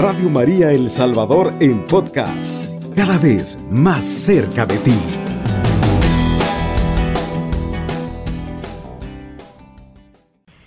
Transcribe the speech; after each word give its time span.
Radio 0.00 0.30
María 0.30 0.70
El 0.70 0.90
Salvador 0.90 1.50
en 1.60 1.84
podcast, 1.88 2.64
cada 2.94 3.18
vez 3.18 3.58
más 3.68 4.06
cerca 4.06 4.64
de 4.64 4.78
ti. 4.78 4.94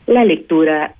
La 0.05 0.25
lectura 0.25 0.95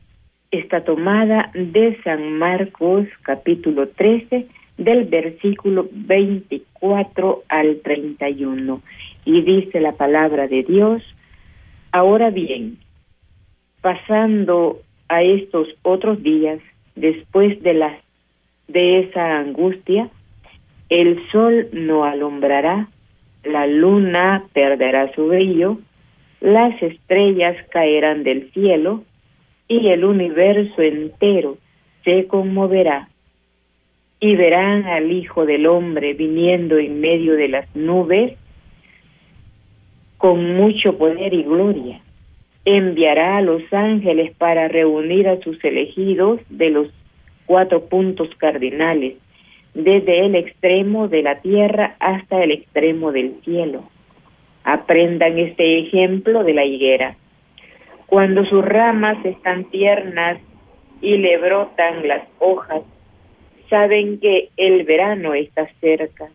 está 0.50 0.86
tomada 0.86 1.52
de 1.54 2.02
San 2.06 2.38
Marcos 2.38 3.06
capítulo 3.24 3.90
13 3.90 4.48
del 4.78 5.04
versículo 5.10 5.90
24 5.92 7.44
al 7.50 7.82
31 7.82 8.82
y 9.26 9.42
dice 9.42 9.82
la 9.82 9.92
palabra 9.92 10.48
de 10.48 10.64
Dios, 10.64 11.04
ahora 11.92 12.30
bien, 12.30 12.78
pasando 13.82 14.80
a 15.10 15.22
estos 15.22 15.68
otros 15.82 16.24
días, 16.24 16.62
después 16.96 17.62
de 17.62 17.74
la 17.74 18.00
de 18.68 19.00
esa 19.00 19.40
angustia, 19.40 20.10
el 20.90 21.20
sol 21.32 21.70
no 21.74 22.04
alumbrará, 22.04 22.88
la 23.44 23.66
luna 23.68 24.44
perderá 24.54 25.14
su 25.14 25.28
brillo, 25.28 25.78
las 26.42 26.82
estrellas 26.82 27.56
caerán 27.70 28.24
del 28.24 28.52
cielo 28.52 29.04
y 29.68 29.88
el 29.88 30.04
universo 30.04 30.82
entero 30.82 31.58
se 32.04 32.28
conmoverá. 32.28 33.08
Y 34.20 34.36
verán 34.36 34.86
al 34.86 35.12
Hijo 35.12 35.46
del 35.46 35.66
Hombre 35.66 36.14
viniendo 36.14 36.78
en 36.78 37.00
medio 37.00 37.34
de 37.34 37.48
las 37.48 37.76
nubes 37.76 38.34
con 40.18 40.56
mucho 40.56 40.98
poder 40.98 41.34
y 41.34 41.44
gloria. 41.44 42.02
Enviará 42.66 43.38
a 43.38 43.42
los 43.42 43.64
ángeles 43.74 44.36
para 44.38 44.68
reunir 44.68 45.28
a 45.28 45.40
sus 45.40 45.64
elegidos 45.64 46.42
de 46.50 46.70
los 46.70 46.88
cuatro 47.52 47.84
puntos 47.84 48.30
cardinales, 48.38 49.16
desde 49.74 50.26
el 50.26 50.36
extremo 50.36 51.10
de 51.10 51.22
la 51.22 51.42
tierra 51.42 51.98
hasta 52.00 52.42
el 52.42 52.52
extremo 52.52 53.12
del 53.12 53.42
cielo. 53.44 53.84
Aprendan 54.64 55.38
este 55.38 55.80
ejemplo 55.80 56.46
de 56.46 56.54
la 56.54 56.64
higuera. 56.64 57.18
Cuando 58.06 58.46
sus 58.46 58.64
ramas 58.64 59.18
están 59.26 59.66
tiernas 59.66 60.40
y 61.02 61.18
le 61.18 61.38
brotan 61.40 62.08
las 62.08 62.24
hojas, 62.40 62.84
saben 63.70 64.22
que 64.22 64.48
el 64.56 64.86
verano 64.86 65.34
está 65.34 65.68
cerca. 65.82 66.30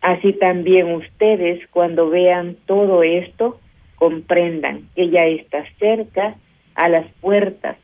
Así 0.00 0.32
también 0.32 0.90
ustedes 0.94 1.68
cuando 1.68 2.08
vean 2.08 2.56
todo 2.64 3.02
esto, 3.02 3.60
comprendan 3.96 4.88
que 4.96 5.10
ya 5.10 5.26
está 5.26 5.66
cerca 5.78 6.36
a 6.76 6.88
las 6.88 7.04
puertas. 7.20 7.76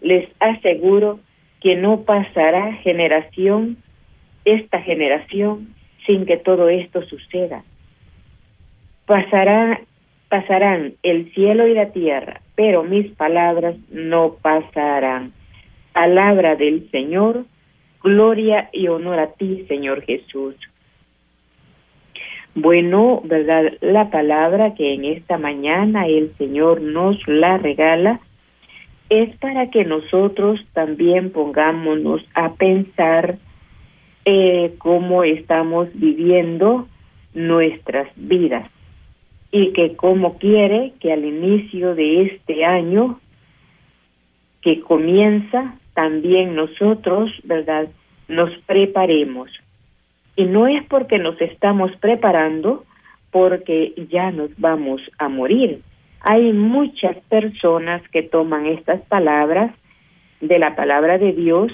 Les 0.00 0.26
aseguro 0.40 1.16
que 1.16 1.31
no 1.76 2.02
pasará 2.02 2.74
generación, 2.74 3.76
esta 4.44 4.80
generación, 4.80 5.74
sin 6.06 6.26
que 6.26 6.36
todo 6.36 6.68
esto 6.68 7.02
suceda. 7.02 7.62
Pasará, 9.06 9.80
pasarán 10.28 10.94
el 11.02 11.32
cielo 11.32 11.66
y 11.66 11.74
la 11.74 11.90
tierra, 11.90 12.40
pero 12.54 12.82
mis 12.82 13.10
palabras 13.12 13.76
no 13.90 14.36
pasarán. 14.42 15.32
Palabra 15.92 16.56
del 16.56 16.90
Señor, 16.90 17.44
gloria 18.02 18.68
y 18.72 18.88
honor 18.88 19.18
a 19.20 19.32
ti, 19.32 19.64
Señor 19.68 20.02
Jesús. 20.02 20.56
Bueno, 22.54 23.22
¿verdad? 23.24 23.72
La 23.80 24.10
palabra 24.10 24.74
que 24.74 24.94
en 24.94 25.04
esta 25.04 25.38
mañana 25.38 26.06
el 26.06 26.34
Señor 26.36 26.82
nos 26.82 27.16
la 27.26 27.56
regala 27.58 28.20
es 29.12 29.36
para 29.36 29.68
que 29.68 29.84
nosotros 29.84 30.58
también 30.72 31.32
pongámonos 31.32 32.22
a 32.32 32.54
pensar 32.54 33.36
eh, 34.24 34.74
cómo 34.78 35.22
estamos 35.22 35.88
viviendo 35.92 36.88
nuestras 37.34 38.08
vidas 38.16 38.70
y 39.50 39.74
que 39.74 39.96
como 39.96 40.38
quiere 40.38 40.94
que 40.98 41.12
al 41.12 41.26
inicio 41.26 41.94
de 41.94 42.22
este 42.22 42.64
año 42.64 43.20
que 44.62 44.80
comienza 44.80 45.74
también 45.92 46.54
nosotros, 46.54 47.30
¿verdad? 47.44 47.88
Nos 48.28 48.50
preparemos. 48.64 49.50
Y 50.36 50.44
no 50.46 50.68
es 50.68 50.82
porque 50.86 51.18
nos 51.18 51.38
estamos 51.38 51.94
preparando 51.96 52.86
porque 53.30 53.92
ya 54.10 54.30
nos 54.30 54.58
vamos 54.58 55.02
a 55.18 55.28
morir, 55.28 55.82
hay 56.22 56.52
muchas 56.52 57.16
personas 57.28 58.02
que 58.10 58.22
toman 58.22 58.66
estas 58.66 59.00
palabras 59.02 59.72
de 60.40 60.58
la 60.58 60.76
palabra 60.76 61.18
de 61.18 61.32
Dios 61.32 61.72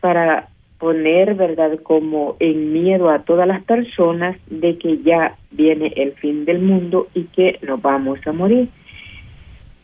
para 0.00 0.48
poner, 0.78 1.34
¿verdad?, 1.34 1.78
como 1.82 2.36
en 2.40 2.72
miedo 2.72 3.10
a 3.10 3.24
todas 3.24 3.46
las 3.46 3.62
personas 3.64 4.36
de 4.48 4.78
que 4.78 4.98
ya 5.02 5.36
viene 5.50 5.92
el 5.96 6.12
fin 6.14 6.44
del 6.44 6.60
mundo 6.60 7.08
y 7.14 7.24
que 7.24 7.58
nos 7.62 7.82
vamos 7.82 8.18
a 8.26 8.32
morir. 8.32 8.68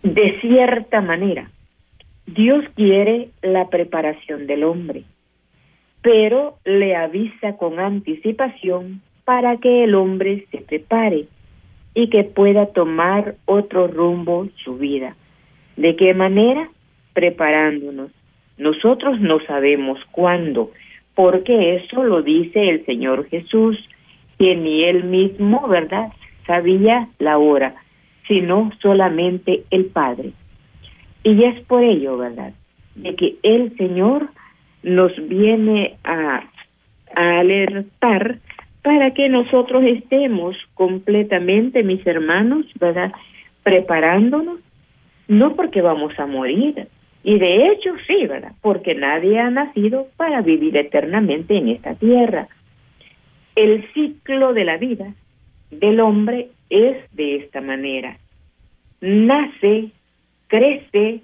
De 0.03 0.41
cierta 0.41 1.01
manera, 1.01 1.51
Dios 2.27 2.65
quiere 2.75 3.31
la 3.43 3.69
preparación 3.69 4.47
del 4.47 4.65
hombre, 4.65 5.03
pero 6.01 6.57
le 6.65 6.97
avisa 6.97 7.57
con 7.57 7.79
anticipación 7.79 9.03
para 9.25 9.59
que 9.59 9.85
el 9.85 9.95
hombre 9.95 10.47
se 10.51 10.59
prepare 10.59 11.27
y 11.97 12.11
que 12.11 12.25
pueda 12.25 12.67
tomar 12.67 13.37
otro 13.47 13.87
rumbo 13.89 14.47
su 14.63 14.77
vida. 14.77 15.17
¿De 15.79 15.97
qué 15.97 16.13
manera? 16.13 16.69
Preparándonos. 17.15 18.11
Nosotros 18.59 19.19
no 19.19 19.41
sabemos 19.47 19.99
cuándo, 20.11 20.73
porque 21.15 21.77
eso 21.77 22.05
lo 22.05 22.21
dice 22.21 22.61
el 22.65 22.85
Señor 22.85 23.27
Jesús, 23.31 23.79
que 24.39 24.55
ni 24.55 24.85
él 24.85 25.05
mismo, 25.05 25.67
¿verdad?, 25.69 26.13
sabía 26.47 27.09
la 27.19 27.39
hora, 27.39 27.75
sino 28.29 28.71
solamente 28.83 29.65
el 29.71 29.87
Padre. 29.87 30.33
Y 31.25 31.45
es 31.45 31.59
por 31.65 31.83
ello, 31.83 32.19
¿verdad?, 32.19 32.53
de 32.95 33.15
que 33.17 33.37
el 33.43 33.75
Señor 33.79 34.29
nos 34.83 35.13
viene 35.29 35.97
a, 36.05 36.45
a 37.17 37.39
alertar 37.41 38.39
para 38.87 39.11
que 39.15 39.29
nosotros 39.29 39.83
estemos 39.83 40.55
completamente, 40.75 41.83
mis 41.83 42.07
hermanos, 42.07 42.67
¿verdad? 42.79 43.11
Preparándonos, 43.65 44.61
no 45.27 45.57
porque 45.57 45.83
vamos 45.83 46.17
a 46.21 46.27
morir, 46.27 46.87
y 47.25 47.37
de 47.37 47.67
hecho 47.67 47.91
sí, 48.07 48.29
¿verdad? 48.29 48.53
Porque 48.63 48.95
nadie 48.95 49.41
ha 49.41 49.51
nacido 49.51 50.07
para 50.17 50.41
vivir 50.41 50.77
eternamente 50.77 51.57
en 51.57 51.71
esta 51.71 51.97
tierra. 51.97 52.47
El 53.57 53.93
ciclo 53.93 54.53
de 54.53 54.65
la 54.65 54.77
vida 54.77 55.13
del 55.73 55.99
hombre 55.99 56.51
es 56.71 56.97
de 57.11 57.39
esta 57.39 57.61
manera. 57.61 58.19
Nace, 59.01 59.91
crece, 60.47 61.23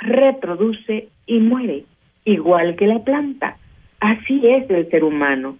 reproduce 0.00 1.10
y 1.28 1.38
muere, 1.38 1.84
igual 2.24 2.74
que 2.74 2.88
la 2.88 3.04
planta. 3.04 3.56
Así 4.00 4.44
es 4.48 4.68
el 4.68 4.90
ser 4.90 5.04
humano. 5.04 5.58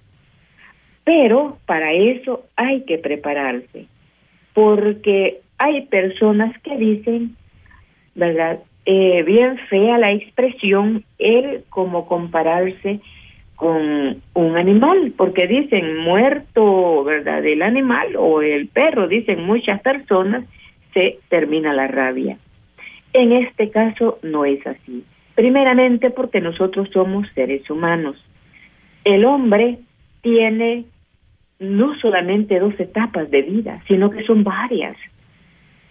Pero 1.05 1.59
para 1.67 1.93
eso 1.93 2.45
hay 2.57 2.83
que 2.83 2.99
prepararse, 2.99 3.87
porque 4.55 5.41
hay 5.59 5.83
personas 5.87 6.59
que 6.63 6.77
dicen, 6.77 7.37
¿verdad? 8.15 8.61
Eh, 8.87 9.23
bien 9.23 9.59
fea 9.71 9.99
la 9.99 10.13
expresión, 10.13 11.05
él 11.19 11.65
como 11.71 12.07
compararse 12.07 13.01
con 13.57 14.23
un 14.35 14.57
animal, 14.57 15.13
porque 15.17 15.47
dicen 15.47 15.99
muerto, 15.99 17.05
¿verdad? 17.05 17.45
El 17.45 17.63
animal 17.63 18.17
o 18.17 18.43
el 18.43 18.69
perro, 18.69 19.07
dicen 19.07 19.45
muchas 19.45 19.81
personas, 19.81 20.45
se 20.93 21.19
termina 21.29 21.73
la 21.73 21.87
rabia. 21.87 22.39
En 23.13 23.33
este 23.33 23.71
caso 23.71 24.19
no 24.23 24.45
es 24.45 24.67
así. 24.67 25.05
Primeramente 25.35 26.11
porque 26.11 26.41
nosotros 26.41 26.89
somos 26.93 27.29
seres 27.35 27.69
humanos. 27.71 28.17
El 29.05 29.25
hombre 29.25 29.79
tiene 30.23 30.85
no 31.59 31.95
solamente 32.01 32.59
dos 32.59 32.79
etapas 32.79 33.31
de 33.31 33.43
vida, 33.43 33.83
sino 33.87 34.11
que 34.11 34.25
son 34.25 34.45
varias. 34.45 34.97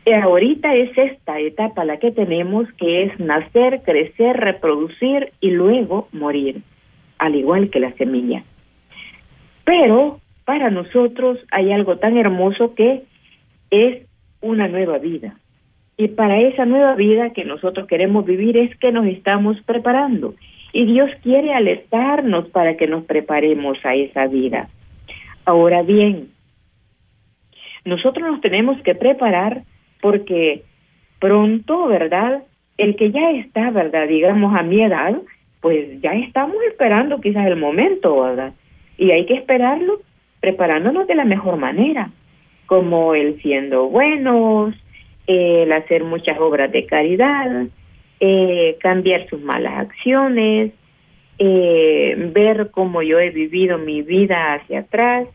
Y 0.06 0.12
ahorita 0.12 0.76
es 0.76 0.98
esta 0.98 1.40
etapa 1.40 1.86
la 1.86 1.98
que 1.98 2.12
tenemos, 2.12 2.72
que 2.74 3.04
es 3.04 3.20
nacer, 3.20 3.82
crecer, 3.84 4.36
reproducir 4.36 5.32
y 5.40 5.52
luego 5.52 6.10
morir, 6.12 6.62
al 7.18 7.36
igual 7.36 7.70
que 7.70 7.80
la 7.80 7.94
semilla. 7.94 8.44
Pero 9.64 10.20
para 10.46 10.70
nosotros 10.70 11.40
hay 11.52 11.72
algo 11.72 11.98
tan 11.98 12.18
hermoso 12.18 12.76
que 12.76 13.04
es 13.72 14.06
una 14.42 14.68
nueva 14.68 14.98
vida. 14.98 15.36
Y 15.96 16.10
para 16.10 16.42
esa 16.42 16.66
nueva 16.66 16.96
vida 16.96 17.30
que 17.30 17.46
nosotros 17.46 17.88
queremos 17.88 18.26
vivir 18.26 18.58
es 18.58 18.76
que 18.80 18.92
nos 18.92 19.06
estamos 19.06 19.62
preparando. 19.62 20.36
Y 20.74 20.86
Dios 20.86 21.10
quiere 21.22 21.54
alertarnos 21.54 22.50
para 22.50 22.76
que 22.76 22.88
nos 22.88 23.06
preparemos 23.06 23.78
a 23.86 23.96
esa 23.96 24.28
vida. 24.28 24.68
Ahora 25.46 25.82
bien, 25.82 26.30
nosotros 27.86 28.28
nos 28.30 28.42
tenemos 28.42 28.82
que 28.82 28.96
preparar 28.96 29.64
porque 30.02 30.64
pronto, 31.20 31.88
¿verdad? 31.88 32.44
El 32.78 32.96
que 32.96 33.12
ya 33.12 33.32
está, 33.32 33.72
¿verdad? 33.72 34.08
Digamos 34.08 34.58
a 34.60 34.64
mi 34.64 34.82
edad, 34.82 35.16
pues 35.62 36.02
ya 36.02 36.14
estamos 36.14 36.58
esperando 36.68 37.22
quizás 37.22 37.48
el 37.48 37.56
momento, 37.56 38.22
¿verdad? 38.22 38.54
Y 38.98 39.12
hay 39.12 39.26
que 39.26 39.36
esperarlo 39.36 40.02
preparándonos 40.40 41.08
de 41.08 41.16
la 41.16 41.26
mejor 41.26 41.58
manera, 41.58 42.10
como 42.66 43.16
el 43.16 43.42
siendo 43.42 43.88
buenos, 43.88 44.76
el 45.28 45.72
hacer 45.72 46.04
muchas 46.04 46.38
obras 46.40 46.72
de 46.72 46.86
caridad, 46.86 47.68
eh, 48.20 48.78
cambiar 48.82 49.28
sus 49.30 49.42
malas 49.42 49.88
acciones, 49.88 50.72
eh, 51.46 52.16
ver 52.34 52.72
cómo 52.72 53.02
yo 53.02 53.20
he 53.20 53.30
vivido 53.30 53.78
mi 53.78 54.02
vida 54.02 54.54
hacia 54.54 54.80
atrás, 54.80 55.28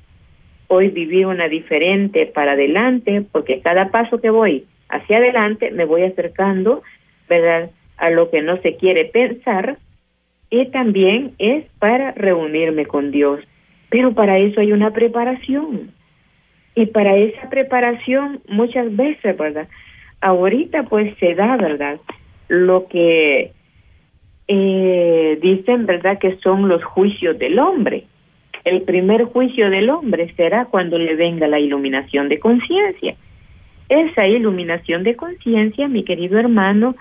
hoy 0.68 0.88
viví 0.88 1.24
una 1.24 1.48
diferente 1.48 2.24
para 2.24 2.52
adelante, 2.52 3.26
porque 3.30 3.60
cada 3.60 3.90
paso 3.90 4.18
que 4.18 4.30
voy 4.30 4.64
hacia 4.88 5.18
adelante 5.18 5.70
me 5.70 5.84
voy 5.84 6.04
acercando, 6.04 6.82
¿verdad?, 7.28 7.70
a 7.98 8.08
lo 8.08 8.30
que 8.30 8.40
no 8.40 8.56
se 8.62 8.76
quiere 8.76 9.04
pensar, 9.04 9.76
y 10.48 10.64
también 10.70 11.34
es 11.38 11.66
para 11.78 12.12
reunirme 12.12 12.86
con 12.86 13.10
Dios. 13.10 13.40
Pero 13.90 14.14
para 14.14 14.38
eso 14.38 14.60
hay 14.62 14.72
una 14.72 14.92
preparación. 14.92 15.90
Y 16.74 16.86
para 16.86 17.18
esa 17.18 17.50
preparación 17.50 18.40
muchas 18.48 18.96
veces, 18.96 19.36
¿verdad? 19.36 19.68
Ahorita 20.22 20.84
pues 20.84 21.14
se 21.18 21.34
da, 21.34 21.58
¿verdad? 21.58 22.00
Lo 22.48 22.88
que 22.88 23.52
eh, 24.48 25.38
dicen, 25.40 25.86
¿verdad? 25.86 26.18
Que 26.18 26.38
son 26.38 26.68
los 26.68 26.82
juicios 26.82 27.38
del 27.38 27.58
hombre. 27.58 28.04
El 28.64 28.82
primer 28.82 29.24
juicio 29.24 29.70
del 29.70 29.90
hombre 29.90 30.32
será 30.36 30.64
cuando 30.64 30.98
le 30.98 31.14
venga 31.14 31.46
la 31.46 31.60
iluminación 31.60 32.28
de 32.28 32.38
conciencia. 32.38 33.14
Esa 33.88 34.26
iluminación 34.26 35.04
de 35.04 35.16
conciencia, 35.16 35.88
mi 35.88 36.04
querido 36.04 36.38
hermano, 36.38 36.96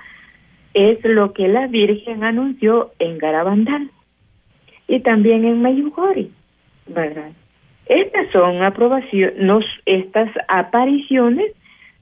es 0.74 1.04
lo 1.04 1.34
que 1.34 1.48
la 1.48 1.68
Virgen 1.68 2.24
anunció 2.24 2.92
en 3.00 3.18
Garabandal 3.18 3.90
y 4.88 5.00
también 5.00 5.44
en 5.44 5.62
Mayugori, 5.62 6.32
¿verdad? 6.88 7.32
Estas 7.88 8.30
son 8.32 8.62
aprobaciones, 8.64 9.66
estas 9.86 10.30
apariciones 10.48 11.52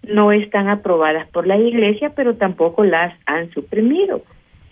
no 0.08 0.32
están 0.32 0.68
aprobadas 0.68 1.28
por 1.30 1.48
la 1.48 1.58
Iglesia, 1.58 2.14
pero 2.16 2.36
tampoco 2.36 2.84
las 2.84 3.14
han 3.26 3.52
suprimido, 3.52 4.22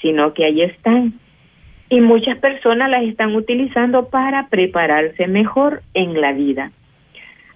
sino 0.04 0.36
que 0.36 0.46
ahí 0.46 0.62
están. 0.62 1.14
Y 1.90 2.02
muchas 2.02 2.38
personas 2.38 2.92
las 2.92 3.04
están 3.04 3.36
utilizando 3.36 4.10
para 4.10 4.50
prepararse 4.50 5.28
mejor 5.28 5.82
en 5.96 6.22
la 6.22 6.34
vida. 6.34 6.72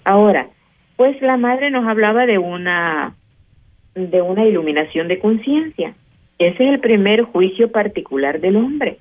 Ahora, 0.03 0.47
pues 0.95 1.21
la 1.21 1.37
madre 1.37 1.69
nos 1.69 1.85
hablaba 1.85 2.25
de 2.25 2.39
una 2.39 3.13
de 3.93 4.21
una 4.21 4.45
iluminación 4.45 5.07
de 5.07 5.19
conciencia. 5.19 5.93
Ese 6.39 6.63
es 6.63 6.73
el 6.73 6.79
primer 6.79 7.23
juicio 7.23 7.71
particular 7.71 8.39
del 8.39 8.55
hombre. 8.55 8.97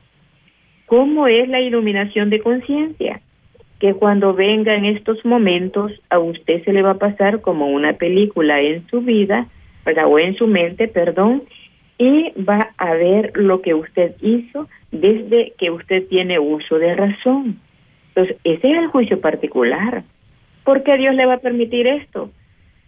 ¿Cómo 0.87 1.27
es 1.27 1.49
la 1.49 1.61
iluminación 1.61 2.31
de 2.31 2.41
conciencia? 2.41 3.21
Que 3.79 3.93
cuando 3.93 4.33
vengan 4.33 4.87
estos 4.87 5.23
momentos 5.25 5.93
a 6.09 6.19
usted 6.19 6.65
se 6.65 6.73
le 6.73 6.83
va 6.83 6.93
a 6.93 6.99
pasar 6.99 7.43
como 7.43 7.67
una 7.67 7.93
película 7.93 8.61
en 8.61 8.87
su 8.89 9.03
vida, 9.03 9.49
o 10.07 10.19
en 10.19 10.35
su 10.37 10.47
mente, 10.47 10.89
perdón, 10.89 11.43
y 11.99 12.33
va 12.43 12.66
a 12.79 12.93
ver 12.95 13.33
lo 13.35 13.63
que 13.63 13.75
usted 13.75 14.15
hizo 14.21 14.69
desde 14.91 15.53
que 15.59 15.71
usted 15.71 16.07
tiene 16.09 16.39
uso 16.39 16.79
de 16.79 16.95
razón. 16.95 17.61
Entonces, 18.09 18.37
ese 18.45 18.71
es 18.71 18.79
el 18.79 18.89
juicio 18.89 19.21
particular. 19.21 20.05
¿Por 20.65 20.83
qué 20.83 20.97
Dios 20.97 21.15
le 21.15 21.27
va 21.27 21.35
a 21.35 21.39
permitir 21.39 21.87
esto? 21.87 22.31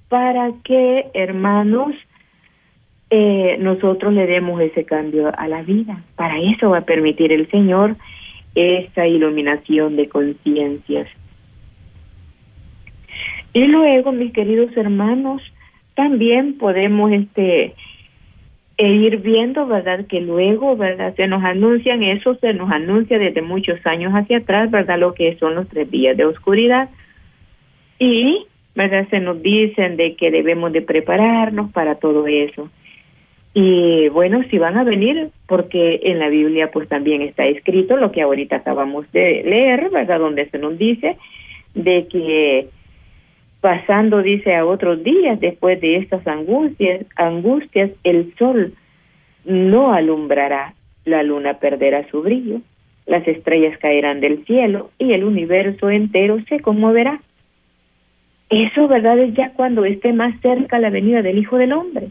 Para 0.09 0.53
que, 0.65 1.07
hermanos, 1.15 1.95
eh, 3.11 3.57
nosotros 3.59 4.13
le 4.13 4.27
demos 4.27 4.61
ese 4.61 4.85
cambio 4.85 5.33
a 5.37 5.49
la 5.49 5.63
vida. 5.63 6.03
Para 6.17 6.41
eso 6.41 6.71
va 6.71 6.79
a 6.79 6.85
permitir 6.85 7.33
el 7.33 7.51
Señor 7.51 7.97
esa 8.55 9.07
iluminación 9.07 9.97
de 9.97 10.09
conciencias. 10.09 11.09
Y 13.53 13.65
luego, 13.65 14.13
mis 14.13 14.33
queridos 14.33 14.77
hermanos, 14.77 15.43
también 15.95 16.59
podemos 16.59 17.13
este 17.13 17.75
e 18.79 18.87
ir 18.87 19.19
viendo, 19.19 19.67
¿verdad? 19.67 20.07
Que 20.07 20.21
luego, 20.21 20.77
¿verdad? 20.77 21.13
Se 21.17 21.27
nos 21.27 21.43
anuncian 21.43 22.05
eso, 22.05 22.37
se 22.37 22.55
nos 22.55 22.71
anuncia 22.71 23.19
desde 23.19 23.43
muchos 23.43 23.85
años 23.85 24.13
hacia 24.13 24.39
atrás, 24.39 24.71
¿verdad? 24.71 25.01
Lo 25.01 25.15
que 25.15 25.37
son 25.37 25.57
los 25.57 25.69
tres 25.69 25.91
días 25.91 26.17
de 26.17 26.25
oscuridad. 26.25 26.89
Y, 27.99 28.47
¿verdad? 28.77 29.09
Se 29.11 29.19
nos 29.19 29.43
dicen 29.43 29.97
de 29.97 30.15
que 30.15 30.31
debemos 30.31 30.73
de 30.73 30.83
prepararnos 30.83 31.73
para 31.73 31.97
todo 31.97 32.29
eso. 32.29 32.71
Y 33.53 34.09
bueno, 34.11 34.45
si 34.49 34.59
van 34.59 34.79
a 34.79 34.85
venir, 34.85 35.31
porque 35.49 35.99
en 36.05 36.21
la 36.21 36.29
Biblia 36.29 36.71
pues 36.71 36.89
también 36.89 37.23
está 37.23 37.47
escrito 37.47 37.97
lo 37.97 38.13
que 38.13 38.23
ahorita 38.23 38.57
acabamos 38.57 39.11
de 39.11 39.43
leer, 39.45 39.91
¿verdad? 39.91 40.21
Donde 40.21 40.49
se 40.51 40.59
nos 40.59 40.79
dice 40.79 41.17
de 41.75 42.07
que 42.07 42.69
pasando, 43.61 44.23
dice, 44.23 44.55
a 44.55 44.65
otros 44.65 45.03
días 45.03 45.41
después 45.41 45.81
de 45.81 45.97
estas 45.97 46.27
angustias, 46.27 47.05
angustias, 47.17 47.91
el 48.05 48.35
sol 48.39 48.75
no 49.45 49.93
alumbrará, 49.93 50.75
la 51.05 51.23
luna 51.23 51.55
perderá 51.55 52.09
su 52.11 52.23
brillo, 52.23 52.61
las 53.07 53.27
estrellas 53.27 53.79
caerán 53.79 54.21
del 54.21 54.45
cielo 54.45 54.91
y 54.99 55.13
el 55.13 55.25
universo 55.25 55.91
entero 55.91 56.39
se 56.49 56.61
conmoverá. 56.61 57.21
Eso, 58.51 58.89
¿verdad? 58.89 59.19
Es 59.19 59.35
ya 59.35 59.53
cuando 59.53 59.85
esté 59.85 60.13
más 60.13 60.39
cerca 60.41 60.79
la 60.79 60.91
venida 60.91 61.23
del 61.23 61.39
Hijo 61.39 61.57
del 61.57 61.73
Hombre. 61.73 62.09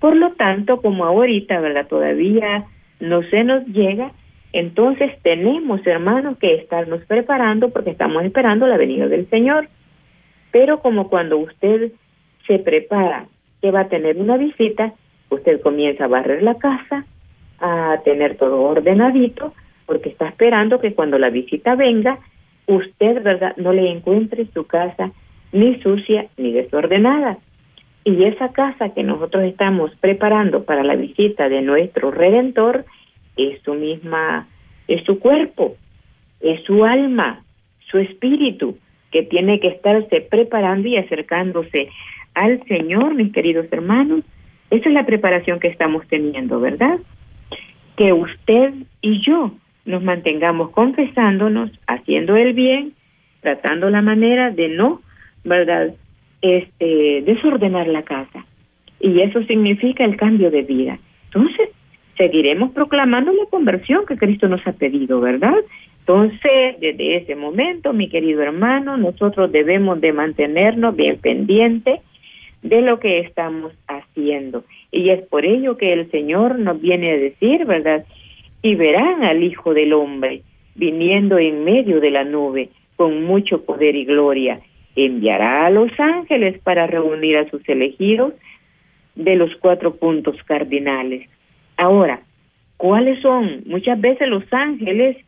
Por 0.00 0.16
lo 0.16 0.32
tanto, 0.32 0.80
como 0.80 1.04
ahorita, 1.04 1.60
¿verdad? 1.60 1.86
Todavía 1.88 2.64
no 3.00 3.22
se 3.24 3.44
nos 3.44 3.66
llega, 3.66 4.12
entonces 4.52 5.12
tenemos, 5.22 5.86
hermanos, 5.86 6.38
que 6.38 6.54
estarnos 6.54 7.02
preparando 7.04 7.70
porque 7.70 7.90
estamos 7.90 8.24
esperando 8.24 8.66
la 8.66 8.76
venida 8.76 9.08
del 9.08 9.28
Señor. 9.28 9.68
Pero 10.50 10.80
como 10.80 11.08
cuando 11.08 11.38
usted 11.38 11.92
se 12.46 12.58
prepara 12.58 13.26
que 13.60 13.70
va 13.70 13.80
a 13.80 13.88
tener 13.88 14.16
una 14.16 14.36
visita, 14.36 14.92
usted 15.30 15.60
comienza 15.60 16.04
a 16.04 16.08
barrer 16.08 16.42
la 16.42 16.54
casa, 16.56 17.04
a 17.60 18.00
tener 18.04 18.36
todo 18.36 18.62
ordenadito, 18.62 19.52
porque 19.86 20.10
está 20.10 20.28
esperando 20.28 20.80
que 20.80 20.94
cuando 20.94 21.18
la 21.18 21.30
visita 21.30 21.74
venga, 21.74 22.18
usted, 22.66 23.22
¿verdad?, 23.22 23.56
no 23.56 23.72
le 23.72 23.90
encuentre 23.90 24.46
su 24.52 24.66
casa 24.66 25.10
ni 25.52 25.80
sucia 25.80 26.26
ni 26.36 26.52
desordenada. 26.52 27.38
Y 28.04 28.24
esa 28.24 28.52
casa 28.52 28.90
que 28.94 29.02
nosotros 29.02 29.44
estamos 29.44 29.90
preparando 30.00 30.64
para 30.64 30.82
la 30.82 30.94
visita 30.94 31.48
de 31.48 31.62
nuestro 31.62 32.10
Redentor 32.10 32.84
es 33.36 33.60
su 33.62 33.74
misma, 33.74 34.46
es 34.86 35.04
su 35.04 35.18
cuerpo, 35.18 35.76
es 36.40 36.62
su 36.64 36.84
alma, 36.84 37.42
su 37.90 37.98
espíritu, 37.98 38.78
que 39.10 39.22
tiene 39.22 39.60
que 39.60 39.68
estarse 39.68 40.20
preparando 40.20 40.88
y 40.88 40.96
acercándose 40.96 41.88
al 42.34 42.62
Señor, 42.64 43.14
mis 43.14 43.32
queridos 43.32 43.66
hermanos. 43.70 44.24
Esa 44.70 44.88
es 44.88 44.94
la 44.94 45.06
preparación 45.06 45.60
que 45.60 45.68
estamos 45.68 46.06
teniendo, 46.08 46.60
¿verdad? 46.60 46.98
Que 47.96 48.12
usted 48.12 48.74
y 49.00 49.20
yo 49.24 49.52
nos 49.86 50.02
mantengamos 50.02 50.70
confesándonos, 50.70 51.70
haciendo 51.86 52.36
el 52.36 52.52
bien, 52.52 52.92
tratando 53.40 53.88
la 53.88 54.02
manera 54.02 54.50
de 54.50 54.68
no, 54.68 55.00
¿verdad? 55.44 55.94
este, 56.42 57.22
desordenar 57.22 57.88
la 57.88 58.02
casa. 58.02 58.44
Y 59.00 59.20
eso 59.20 59.42
significa 59.44 60.04
el 60.04 60.16
cambio 60.16 60.50
de 60.50 60.62
vida. 60.62 60.98
Entonces, 61.26 61.70
seguiremos 62.16 62.72
proclamando 62.72 63.32
la 63.32 63.46
conversión 63.50 64.06
que 64.06 64.16
Cristo 64.16 64.48
nos 64.48 64.66
ha 64.66 64.72
pedido, 64.72 65.20
¿verdad? 65.20 65.56
Entonces, 66.08 66.80
desde 66.80 67.16
ese 67.16 67.36
momento, 67.36 67.92
mi 67.92 68.08
querido 68.08 68.40
hermano, 68.40 68.96
nosotros 68.96 69.52
debemos 69.52 70.00
de 70.00 70.14
mantenernos 70.14 70.96
bien 70.96 71.18
pendientes 71.18 72.00
de 72.62 72.80
lo 72.80 72.98
que 72.98 73.18
estamos 73.18 73.74
haciendo. 73.86 74.64
Y 74.90 75.10
es 75.10 75.20
por 75.26 75.44
ello 75.44 75.76
que 75.76 75.92
el 75.92 76.10
Señor 76.10 76.58
nos 76.58 76.80
viene 76.80 77.12
a 77.12 77.18
decir, 77.18 77.66
¿verdad? 77.66 78.06
Y 78.62 78.74
verán 78.74 79.22
al 79.22 79.42
Hijo 79.42 79.74
del 79.74 79.92
Hombre 79.92 80.40
viniendo 80.76 81.36
en 81.38 81.64
medio 81.64 82.00
de 82.00 82.10
la 82.10 82.24
nube 82.24 82.70
con 82.96 83.24
mucho 83.24 83.66
poder 83.66 83.94
y 83.94 84.06
gloria 84.06 84.60
enviará 84.96 85.66
a 85.66 85.70
los 85.70 85.90
ángeles 86.00 86.58
para 86.62 86.86
reunir 86.86 87.36
a 87.36 87.50
sus 87.50 87.68
elegidos 87.68 88.32
de 89.14 89.36
los 89.36 89.54
cuatro 89.56 89.96
puntos 89.96 90.42
cardinales. 90.44 91.28
Ahora, 91.76 92.22
¿cuáles 92.78 93.20
son? 93.20 93.64
Muchas 93.66 94.00
veces 94.00 94.26
los 94.28 94.44
ángeles 94.50 95.18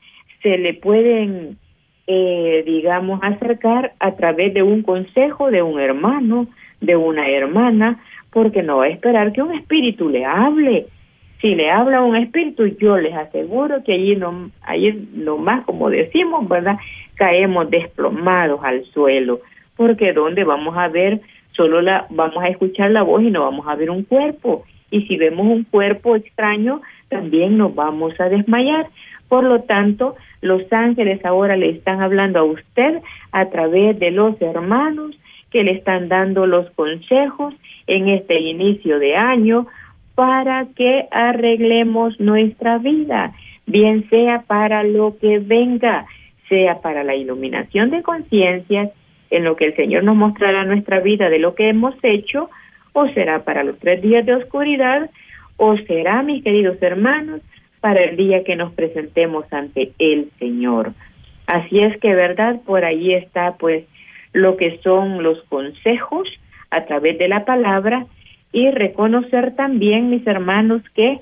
se 0.42 0.58
le 0.58 0.74
pueden, 0.74 1.58
eh, 2.06 2.62
digamos, 2.66 3.20
acercar 3.22 3.92
a 4.00 4.16
través 4.16 4.54
de 4.54 4.62
un 4.62 4.82
consejo 4.82 5.50
de 5.50 5.62
un 5.62 5.80
hermano, 5.80 6.46
de 6.80 6.96
una 6.96 7.28
hermana, 7.28 8.00
porque 8.32 8.62
no 8.62 8.78
va 8.78 8.84
a 8.84 8.88
esperar 8.88 9.32
que 9.32 9.42
un 9.42 9.54
espíritu 9.54 10.08
le 10.08 10.24
hable. 10.24 10.86
Si 11.40 11.54
le 11.54 11.70
habla 11.70 12.02
un 12.02 12.16
espíritu, 12.16 12.66
yo 12.66 12.96
les 12.98 13.14
aseguro 13.14 13.82
que 13.82 13.94
allí 13.94 14.16
no, 14.16 14.50
allí 14.62 15.08
nomás, 15.14 15.64
como 15.64 15.90
decimos, 15.90 16.48
¿verdad? 16.48 16.76
Caemos 17.14 17.70
desplomados 17.70 18.60
al 18.62 18.84
suelo 18.86 19.40
porque 19.80 20.12
donde 20.12 20.44
vamos 20.44 20.76
a 20.76 20.88
ver 20.88 21.22
solo 21.52 21.80
la 21.80 22.06
vamos 22.10 22.44
a 22.44 22.48
escuchar 22.48 22.90
la 22.90 23.00
voz 23.00 23.22
y 23.22 23.30
no 23.30 23.44
vamos 23.44 23.66
a 23.66 23.76
ver 23.76 23.88
un 23.88 24.02
cuerpo 24.02 24.66
y 24.90 25.06
si 25.06 25.16
vemos 25.16 25.46
un 25.46 25.64
cuerpo 25.64 26.16
extraño 26.16 26.82
también 27.08 27.56
nos 27.56 27.74
vamos 27.74 28.12
a 28.20 28.28
desmayar. 28.28 28.88
Por 29.30 29.44
lo 29.44 29.62
tanto, 29.62 30.16
los 30.42 30.62
ángeles 30.72 31.24
ahora 31.24 31.56
le 31.56 31.70
están 31.70 32.02
hablando 32.02 32.40
a 32.40 32.44
usted 32.44 33.00
a 33.30 33.48
través 33.48 33.96
de 34.00 34.10
los 34.10 34.34
hermanos 34.42 35.16
que 35.52 35.62
le 35.62 35.74
están 35.74 36.08
dando 36.08 36.46
los 36.46 36.68
consejos 36.72 37.54
en 37.86 38.08
este 38.08 38.40
inicio 38.40 38.98
de 38.98 39.14
año 39.14 39.68
para 40.16 40.66
que 40.74 41.06
arreglemos 41.12 42.18
nuestra 42.18 42.78
vida, 42.78 43.32
bien 43.66 44.10
sea 44.10 44.42
para 44.48 44.82
lo 44.82 45.16
que 45.16 45.38
venga, 45.38 46.06
sea 46.48 46.80
para 46.80 47.04
la 47.04 47.14
iluminación 47.14 47.90
de 47.90 48.02
conciencias, 48.02 48.90
en 49.30 49.44
lo 49.44 49.54
que 49.54 49.66
el 49.66 49.76
Señor 49.76 50.02
nos 50.02 50.16
mostrará 50.16 50.64
nuestra 50.64 50.98
vida 50.98 51.30
de 51.30 51.38
lo 51.38 51.54
que 51.54 51.68
hemos 51.68 51.94
hecho, 52.02 52.50
o 52.94 53.06
será 53.10 53.44
para 53.44 53.62
los 53.62 53.78
tres 53.78 54.02
días 54.02 54.26
de 54.26 54.34
oscuridad, 54.34 55.08
o 55.56 55.76
será, 55.76 56.20
mis 56.24 56.42
queridos 56.42 56.82
hermanos, 56.82 57.42
para 57.80 58.04
el 58.04 58.16
día 58.16 58.44
que 58.44 58.56
nos 58.56 58.72
presentemos 58.72 59.50
ante 59.52 59.92
el 59.98 60.30
Señor. 60.38 60.92
Así 61.46 61.80
es 61.80 61.98
que, 61.98 62.14
¿verdad? 62.14 62.60
Por 62.64 62.84
ahí 62.84 63.14
está, 63.14 63.56
pues, 63.58 63.84
lo 64.32 64.56
que 64.56 64.78
son 64.82 65.22
los 65.22 65.42
consejos 65.44 66.28
a 66.70 66.84
través 66.84 67.18
de 67.18 67.28
la 67.28 67.44
palabra 67.44 68.06
y 68.52 68.70
reconocer 68.70 69.54
también, 69.56 70.10
mis 70.10 70.26
hermanos, 70.26 70.82
que 70.94 71.20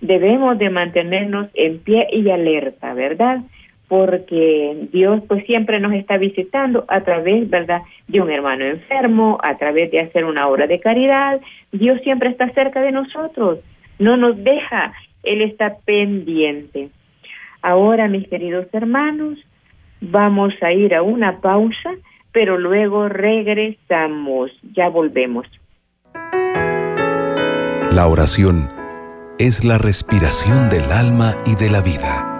debemos 0.00 0.58
de 0.58 0.70
mantenernos 0.70 1.48
en 1.54 1.78
pie 1.78 2.06
y 2.12 2.28
alerta, 2.30 2.94
¿verdad? 2.94 3.40
Porque 3.88 4.88
Dios 4.92 5.22
pues 5.28 5.46
siempre 5.46 5.80
nos 5.80 5.92
está 5.92 6.18
visitando 6.18 6.84
a 6.88 7.02
través, 7.02 7.48
¿verdad?, 7.48 7.82
de 8.08 8.20
un 8.20 8.30
hermano 8.30 8.64
enfermo, 8.64 9.38
a 9.42 9.56
través 9.56 9.90
de 9.90 10.00
hacer 10.00 10.24
una 10.24 10.48
obra 10.48 10.66
de 10.66 10.80
caridad. 10.80 11.40
Dios 11.72 12.00
siempre 12.02 12.30
está 12.30 12.50
cerca 12.50 12.80
de 12.82 12.92
nosotros, 12.92 13.60
no 13.98 14.16
nos 14.16 14.42
deja 14.42 14.92
él 15.26 15.42
está 15.42 15.76
pendiente. 15.84 16.90
Ahora, 17.62 18.08
mis 18.08 18.28
queridos 18.28 18.66
hermanos, 18.72 19.38
vamos 20.00 20.54
a 20.62 20.72
ir 20.72 20.94
a 20.94 21.02
una 21.02 21.40
pausa, 21.40 21.94
pero 22.32 22.58
luego 22.58 23.08
regresamos. 23.08 24.50
Ya 24.74 24.88
volvemos. 24.88 25.46
La 27.92 28.06
oración 28.08 28.70
es 29.38 29.64
la 29.64 29.78
respiración 29.78 30.70
del 30.70 30.90
alma 30.92 31.34
y 31.46 31.54
de 31.56 31.70
la 31.70 31.80
vida. 31.80 32.32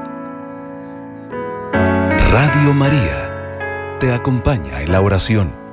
Radio 2.30 2.74
María 2.74 3.98
te 3.98 4.12
acompaña 4.12 4.82
en 4.82 4.92
la 4.92 5.00
oración. 5.00 5.65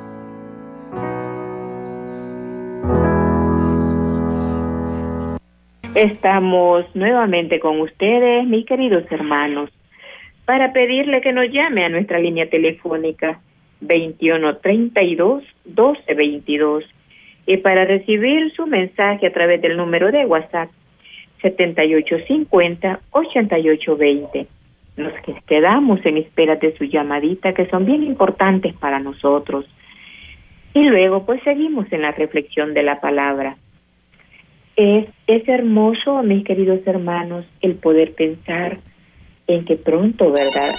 Estamos 5.95 6.85
nuevamente 6.95 7.59
con 7.59 7.79
ustedes, 7.79 8.47
mis 8.47 8.65
queridos 8.65 9.03
hermanos, 9.11 9.69
para 10.43 10.73
pedirle 10.73 11.21
que 11.21 11.31
nos 11.31 11.51
llame 11.51 11.85
a 11.85 11.89
nuestra 11.89 12.17
línea 12.17 12.49
telefónica 12.49 13.39
2132 13.79 15.43
1222 15.65 16.83
y 17.45 17.57
para 17.57 17.85
recibir 17.85 18.51
su 18.53 18.65
mensaje 18.65 19.27
a 19.27 19.33
través 19.33 19.61
del 19.61 19.77
número 19.77 20.11
de 20.11 20.25
WhatsApp 20.25 20.71
7850 21.43 22.99
8820. 23.11 24.47
Nos 24.97 25.13
quedamos 25.45 26.03
en 26.07 26.17
espera 26.17 26.55
de 26.55 26.75
su 26.75 26.85
llamadita 26.85 27.53
que 27.53 27.67
son 27.67 27.85
bien 27.85 28.01
importantes 28.01 28.73
para 28.73 28.99
nosotros. 28.99 29.65
Y 30.73 30.85
luego 30.85 31.23
pues 31.23 31.43
seguimos 31.43 31.85
en 31.93 32.01
la 32.01 32.11
reflexión 32.13 32.73
de 32.73 32.81
la 32.81 32.99
palabra. 32.99 33.57
Es, 34.75 35.07
es 35.27 35.47
hermoso, 35.47 36.23
mis 36.23 36.43
queridos 36.43 36.79
hermanos, 36.85 37.45
el 37.61 37.75
poder 37.75 38.13
pensar 38.13 38.79
en 39.47 39.65
que 39.65 39.75
pronto, 39.75 40.31
¿verdad? 40.31 40.73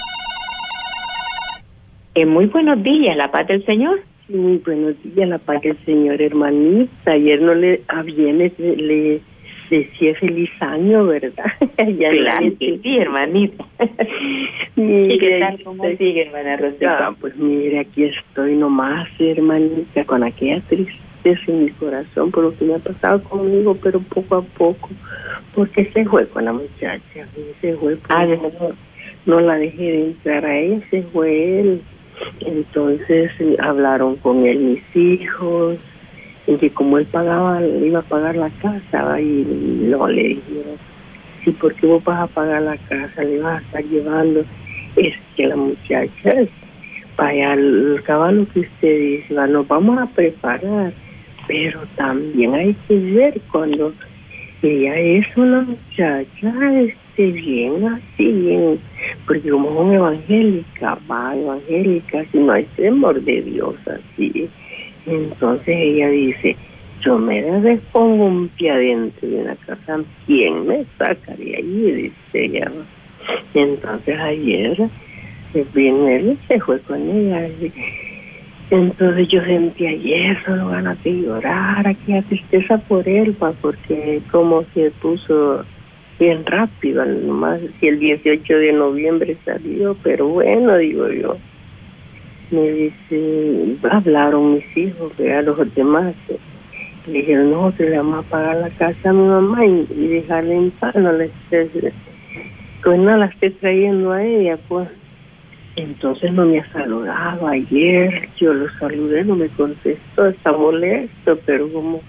En 2.13 2.29
muy 2.29 2.47
buenos 2.47 2.81
días, 2.83 3.15
la 3.15 3.31
paz 3.31 3.47
del 3.47 3.65
Señor. 3.65 4.01
Muy 4.27 4.57
buenos 4.57 4.95
días, 5.03 5.29
la 5.29 5.37
paz 5.37 5.61
del 5.61 5.77
Señor, 5.85 6.21
hermanita. 6.21 7.11
Ayer 7.11 7.41
no 7.41 7.53
le 7.53 7.81
a 7.87 8.03
le, 8.03 9.21
decía 9.69 10.15
feliz 10.15 10.49
año, 10.59 11.05
¿verdad? 11.05 11.45
ya 11.77 12.09
claro 12.09 12.53
que 12.59 12.79
sí, 12.81 12.97
hermanita. 12.97 13.65
¿Y 14.75 15.17
qué 15.19 15.39
tal? 15.39 15.63
¿Cómo 15.63 15.83
sigue, 15.97 16.23
hermana 16.27 16.57
Rosita? 16.57 17.07
Ah, 17.07 17.15
pues 17.19 17.35
mire, 17.37 17.79
aquí 17.79 18.03
estoy 18.03 18.55
nomás, 18.55 19.07
hermanita, 19.19 20.03
con 20.05 20.23
aquella 20.23 20.59
tristeza 20.61 21.04
en 21.25 21.65
mi 21.65 21.71
corazón 21.71 22.31
por 22.31 22.43
lo 22.43 22.55
que 22.55 22.65
me 22.65 22.75
ha 22.75 22.79
pasado 22.79 23.21
conmigo, 23.23 23.75
pero 23.81 23.99
poco 23.99 24.35
a 24.35 24.41
poco, 24.41 24.89
porque 25.53 25.85
se 25.85 26.05
fue 26.05 26.27
con 26.27 26.45
la 26.45 26.53
muchacha, 26.53 27.27
se 27.61 27.75
fue, 27.75 27.97
ah, 28.09 28.27
no, 29.25 29.39
la 29.39 29.55
dejé 29.55 29.83
de 29.83 30.05
entrar 30.05 30.45
a 30.45 30.57
él, 30.57 30.83
se 30.91 31.01
fue 31.03 31.59
él. 31.59 31.81
Entonces 32.41 33.31
eh, 33.39 33.57
hablaron 33.59 34.15
con 34.17 34.45
él 34.45 34.59
mis 34.59 34.95
hijos, 34.95 35.77
y 36.47 36.55
que 36.57 36.69
como 36.69 36.99
él 36.99 37.05
pagaba, 37.05 37.65
iba 37.65 37.99
a 37.99 38.03
pagar 38.03 38.35
la 38.35 38.49
casa, 38.61 39.19
y 39.19 39.45
no 39.89 40.07
le 40.07 40.23
dijeron, 40.23 40.77
sí, 41.43 41.51
porque 41.51 41.87
vos 41.87 42.03
vas 42.03 42.21
a 42.21 42.27
pagar 42.27 42.61
la 42.61 42.77
casa, 42.77 43.23
le 43.23 43.39
vas 43.39 43.57
a 43.57 43.65
estar 43.65 43.83
llevando, 43.83 44.45
es 44.95 45.15
que 45.35 45.47
la 45.47 45.55
muchacha, 45.55 46.33
vaya, 47.17 47.53
el 47.53 48.01
caballo 48.03 48.45
que 48.53 48.59
usted 48.61 48.99
dice, 48.99 49.33
nos 49.33 49.67
vamos 49.67 49.99
a 49.99 50.05
preparar 50.05 50.93
pero 51.47 51.81
también 51.95 52.53
hay 52.55 52.75
que 52.87 52.95
ver 52.95 53.41
cuando 53.51 53.93
ella 54.61 54.97
es 54.97 55.25
una 55.37 55.61
muchacha 55.61 56.81
este 56.81 57.31
bien 57.31 57.85
así 57.85 58.31
bien 58.31 58.79
porque 59.25 59.49
como 59.49 59.69
es 59.69 59.75
una 59.75 59.95
evangélica 59.95 60.97
va 61.09 61.35
evangélica 61.35 62.25
si 62.31 62.39
no 62.39 62.53
hay 62.53 62.63
temor 62.75 63.21
de 63.21 63.41
Dios 63.41 63.75
así. 63.87 64.49
Entonces 65.05 65.75
ella 65.77 66.09
dice 66.09 66.55
yo 67.01 67.19
me 67.19 67.43
pongo 67.91 68.25
un 68.25 68.47
pie 68.49 68.71
adentro 68.71 69.27
de 69.27 69.35
una 69.35 69.55
casa 69.55 69.99
quién 70.25 70.65
me 70.65 70.85
saca 70.97 71.35
de 71.35 71.55
ahí 71.57 72.11
dice 72.33 72.45
ella. 72.45 72.71
Entonces 73.53 74.19
ayer 74.19 74.89
bien 75.73 76.07
él 76.07 76.37
se 76.47 76.59
fue 76.59 76.79
con 76.81 77.01
ella 77.09 77.47
entonces 78.69 79.27
yo 79.27 79.43
sentí 79.43 79.85
ayer 79.85 80.43
solo 80.43 80.69
ganas 80.69 81.01
de 81.03 81.21
llorar, 81.21 81.87
aquella 81.87 82.21
tristeza 82.23 82.77
por 82.77 83.07
él, 83.07 83.35
porque 83.61 84.21
como 84.31 84.63
se 84.73 84.91
puso 84.91 85.63
bien 86.19 86.45
rápido, 86.45 87.05
nomás 87.05 87.59
si 87.79 87.87
el 87.87 87.99
18 87.99 88.53
de 88.57 88.73
noviembre 88.73 89.37
salió, 89.45 89.95
pero 90.01 90.27
bueno, 90.27 90.77
digo 90.77 91.09
yo. 91.09 91.37
Me 92.51 92.71
dice, 92.71 93.75
hablaron 93.89 94.55
mis 94.55 94.77
hijos, 94.77 95.11
a 95.19 95.41
los 95.41 95.75
demás. 95.75 96.15
Le 97.07 97.13
dijeron, 97.13 97.51
nosotros 97.51 97.89
le 97.89 97.97
vamos 97.97 98.25
a 98.25 98.29
pagar 98.29 98.55
la 98.57 98.69
casa 98.69 99.09
a 99.09 99.13
mi 99.13 99.27
mamá 99.27 99.65
y, 99.65 99.87
y 99.95 100.07
dejarle 100.07 100.55
en 100.55 100.71
paz, 100.71 100.95
no 100.95 101.11
le 101.11 101.25
estés, 101.25 101.69
pues 102.83 102.99
no 102.99 103.17
la 103.17 103.25
esté 103.25 103.51
trayendo 103.51 104.11
a 104.11 104.23
ella, 104.23 104.57
pues. 104.67 104.87
Entonces 105.75 106.31
no 106.31 106.45
me 106.45 106.59
ha 106.59 106.71
saludado 106.71 107.47
ayer, 107.47 108.29
yo 108.37 108.53
lo 108.53 108.69
saludé, 108.79 109.25
no 109.25 109.35
me 109.35 109.49
contestó, 109.49 110.27
está 110.27 110.53
molesto, 110.53 111.37
pero 111.45 111.69
como, 111.69 112.01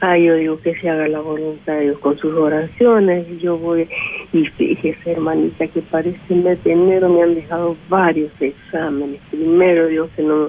ay, 0.00 0.24
yo 0.24 0.34
digo 0.36 0.60
que 0.60 0.74
se 0.76 0.88
haga 0.88 1.06
la 1.08 1.20
voluntad 1.20 1.74
de 1.74 1.82
Dios 1.82 1.98
con 1.98 2.16
sus 2.18 2.34
oraciones, 2.34 3.26
y 3.30 3.38
yo 3.38 3.58
voy, 3.58 3.86
y 4.32 4.46
fíjese 4.46 5.12
hermanita 5.12 5.66
que 5.66 5.82
parece 5.82 6.34
mes 6.34 6.62
de 6.64 6.72
enero 6.72 7.10
me 7.10 7.22
han 7.22 7.34
dejado 7.34 7.76
varios 7.90 8.32
exámenes, 8.40 9.20
primero 9.30 9.88
digo 9.88 10.08
que 10.16 10.22
no, 10.22 10.48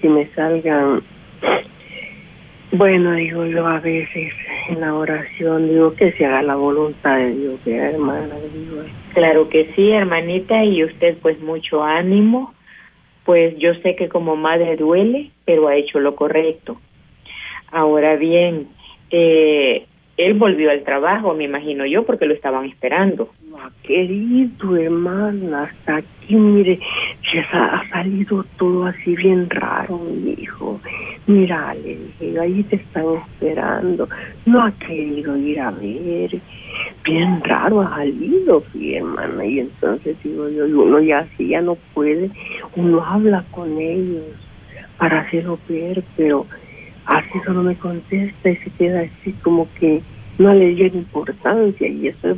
que 0.00 0.08
me 0.08 0.26
salgan 0.28 1.02
bueno, 2.74 3.12
digo 3.12 3.44
yo 3.44 3.66
a 3.66 3.80
veces 3.80 4.32
en 4.70 4.80
la 4.80 4.94
oración, 4.94 5.68
digo 5.68 5.94
que 5.94 6.10
se 6.12 6.24
haga 6.24 6.40
la 6.40 6.56
voluntad 6.56 7.18
de 7.18 7.34
Dios, 7.34 7.60
que 7.62 7.76
hermana. 7.76 8.34
Digo. 8.54 8.82
Claro 9.14 9.48
que 9.48 9.72
sí, 9.74 9.90
hermanita, 9.90 10.64
y 10.64 10.84
usted 10.84 11.16
pues 11.20 11.38
mucho 11.40 11.82
ánimo, 11.82 12.54
pues 13.24 13.56
yo 13.58 13.74
sé 13.74 13.94
que 13.94 14.08
como 14.08 14.36
madre 14.36 14.76
duele, 14.76 15.30
pero 15.44 15.68
ha 15.68 15.76
hecho 15.76 16.00
lo 16.00 16.16
correcto. 16.16 16.80
Ahora 17.70 18.16
bien, 18.16 18.68
eh, 19.10 19.86
él 20.16 20.34
volvió 20.34 20.70
al 20.70 20.82
trabajo, 20.82 21.34
me 21.34 21.44
imagino 21.44 21.86
yo, 21.86 22.04
porque 22.04 22.26
lo 22.26 22.34
estaban 22.34 22.66
esperando. 22.66 23.30
Ah, 23.56 23.70
querido 23.82 24.76
hermana, 24.76 25.64
hasta 25.64 25.96
aquí, 25.96 26.36
mire, 26.36 26.78
se 27.30 27.40
ha, 27.40 27.82
salido 27.90 28.44
todo 28.58 28.86
así 28.86 29.14
bien 29.14 29.48
raro, 29.50 29.98
mi 29.98 30.32
hijo. 30.32 30.80
Mira, 31.26 31.74
le 31.74 31.96
dije, 31.96 32.40
ahí 32.40 32.62
te 32.64 32.76
están 32.76 33.04
esperando. 33.26 34.08
No 34.46 34.62
ha 34.62 34.72
querido 34.72 35.36
ir 35.36 35.60
a 35.60 35.70
ver. 35.70 36.40
Bien 37.04 37.42
raro 37.42 37.80
ha 37.80 37.96
salido, 37.96 38.62
mi 38.74 38.94
hermana. 38.94 39.44
Y 39.44 39.60
entonces 39.60 40.16
digo 40.22 40.48
yo, 40.48 40.64
uno 40.64 41.00
ya 41.00 41.20
así 41.20 41.48
ya 41.48 41.60
no 41.60 41.76
puede, 41.94 42.30
uno 42.76 43.04
habla 43.04 43.44
con 43.50 43.78
ellos 43.78 44.24
para 44.98 45.20
hacerlo 45.20 45.58
ver, 45.68 46.04
pero 46.16 46.46
así 47.06 47.40
solo 47.44 47.62
me 47.62 47.76
contesta 47.76 48.50
y 48.50 48.56
se 48.56 48.70
queda 48.70 49.00
así 49.00 49.32
como 49.42 49.68
que 49.74 50.00
no 50.38 50.54
le 50.54 50.74
dio 50.74 50.86
importancia 50.86 51.88
y 51.88 52.08
eso 52.08 52.30
es 52.30 52.36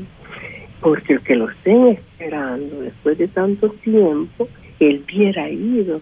porque 0.80 1.14
el 1.14 1.20
que 1.20 1.36
lo 1.36 1.48
estén 1.48 1.88
esperando 1.88 2.80
después 2.80 3.16
de 3.16 3.28
tanto 3.28 3.70
tiempo, 3.70 4.48
él 4.80 5.02
hubiera 5.04 5.48
ido. 5.48 6.00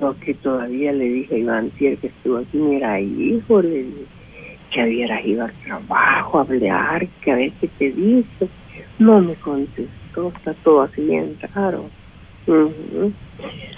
Lo 0.00 0.18
que 0.18 0.32
todavía 0.32 0.90
le 0.92 1.04
dije 1.04 1.34
a 1.34 1.38
Iván 1.38 1.70
que 1.78 1.98
estuvo 2.02 2.38
aquí, 2.38 2.56
mira, 2.56 2.98
hijo, 2.98 3.60
le 3.60 3.84
que 4.72 4.82
hubieras 4.82 5.24
ido 5.24 5.44
al 5.44 5.52
trabajo 5.52 6.38
a 6.38 6.42
hablar, 6.42 7.06
que 7.20 7.32
a 7.32 7.36
ver 7.36 7.52
qué 7.60 7.68
te 7.68 7.92
dice. 7.92 8.48
No 8.98 9.20
me 9.20 9.34
contestó, 9.34 10.32
está 10.36 10.54
todo 10.54 10.82
así 10.82 11.02
bien 11.02 11.36
raro. 11.54 11.90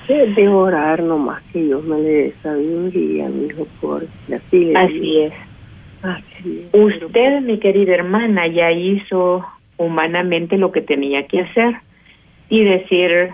De 0.08 0.48
orar 0.48 1.02
nomás 1.02 1.42
que 1.52 1.62
Dios 1.62 1.84
me 1.84 1.98
le 1.98 2.08
dé 2.08 2.34
sabiduría, 2.42 3.28
mi 3.28 3.46
hijo, 3.46 3.66
porque 3.80 4.06
así, 4.34 4.72
así 4.74 5.20
es. 5.20 5.32
Así 6.02 6.66
es. 6.72 7.02
Usted, 7.02 7.40
mi 7.42 7.58
querida 7.58 7.94
hermana, 7.94 8.46
ya 8.46 8.70
hizo 8.72 9.44
humanamente 9.76 10.56
lo 10.58 10.72
que 10.72 10.80
tenía 10.80 11.26
que 11.26 11.40
hacer 11.40 11.74
y 12.48 12.64
decir 12.64 13.30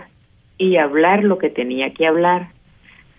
y 0.57 0.77
hablar 0.77 1.23
lo 1.23 1.37
que 1.37 1.49
tenía 1.49 1.93
que 1.93 2.07
hablar. 2.07 2.49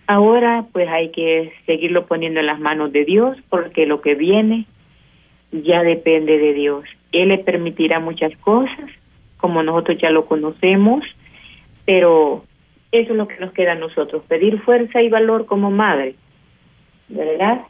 Ahora 0.07 0.65
pues 0.71 0.87
hay 0.89 1.09
que 1.09 1.53
seguirlo 1.65 2.05
poniendo 2.05 2.39
en 2.39 2.47
las 2.47 2.59
manos 2.59 2.91
de 2.91 3.05
Dios 3.05 3.37
porque 3.49 3.85
lo 3.85 4.01
que 4.01 4.15
viene 4.15 4.65
ya 5.51 5.83
depende 5.83 6.37
de 6.37 6.53
Dios. 6.53 6.83
Él 7.11 7.29
le 7.29 7.37
permitirá 7.37 7.99
muchas 7.99 8.35
cosas, 8.37 8.89
como 9.37 9.61
nosotros 9.63 9.97
ya 10.01 10.09
lo 10.09 10.25
conocemos, 10.25 11.03
pero 11.85 12.43
eso 12.91 13.11
es 13.11 13.17
lo 13.17 13.27
que 13.27 13.39
nos 13.39 13.53
queda 13.53 13.73
a 13.73 13.75
nosotros, 13.75 14.23
pedir 14.27 14.59
fuerza 14.61 15.01
y 15.01 15.09
valor 15.09 15.45
como 15.45 15.71
madre, 15.71 16.15
¿verdad? 17.09 17.61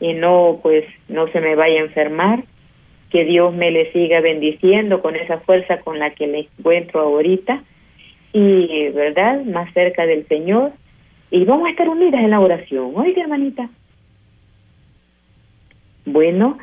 Y 0.00 0.12
no, 0.12 0.60
pues, 0.62 0.84
no 1.08 1.26
se 1.28 1.40
me 1.40 1.54
vaya 1.56 1.80
a 1.80 1.84
enfermar, 1.84 2.44
que 3.10 3.24
Dios 3.24 3.54
me 3.54 3.70
le 3.70 3.92
siga 3.92 4.20
bendiciendo 4.20 5.00
con 5.00 5.16
esa 5.16 5.38
fuerza 5.38 5.78
con 5.80 5.98
la 5.98 6.10
que 6.10 6.26
me 6.26 6.48
encuentro 6.58 7.00
ahorita 7.00 7.62
y, 8.32 8.88
¿verdad? 8.88 9.44
Más 9.44 9.72
cerca 9.72 10.06
del 10.06 10.26
Señor. 10.26 10.72
Y 11.30 11.44
vamos 11.44 11.66
a 11.66 11.70
estar 11.70 11.88
unidas 11.88 12.22
en 12.22 12.30
la 12.30 12.40
oración. 12.40 12.92
Oiga, 12.94 13.22
hermanita. 13.22 13.68
Bueno, 16.04 16.58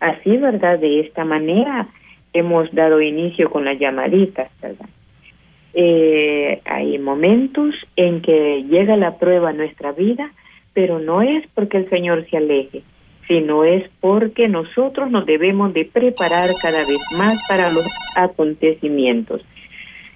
así, 0.00 0.36
¿verdad? 0.36 0.78
De 0.78 1.00
esta 1.00 1.24
manera 1.24 1.88
hemos 2.32 2.72
dado 2.72 3.00
inicio 3.00 3.50
con 3.50 3.64
las 3.64 3.78
llamaditas, 3.78 4.50
¿verdad? 4.60 4.88
Eh, 5.72 6.60
hay 6.64 6.98
momentos 6.98 7.74
en 7.96 8.22
que 8.22 8.64
llega 8.68 8.96
la 8.96 9.18
prueba 9.18 9.50
a 9.50 9.52
nuestra 9.52 9.90
vida, 9.92 10.30
pero 10.72 11.00
no 11.00 11.22
es 11.22 11.44
porque 11.54 11.78
el 11.78 11.90
Señor 11.90 12.24
se 12.30 12.36
aleje, 12.36 12.82
sino 13.26 13.64
es 13.64 13.88
porque 14.00 14.46
nosotros 14.46 15.10
nos 15.10 15.26
debemos 15.26 15.74
de 15.74 15.84
preparar 15.84 16.48
cada 16.62 16.78
vez 16.78 17.00
más 17.18 17.36
para 17.48 17.72
los 17.72 17.86
acontecimientos. 18.16 19.44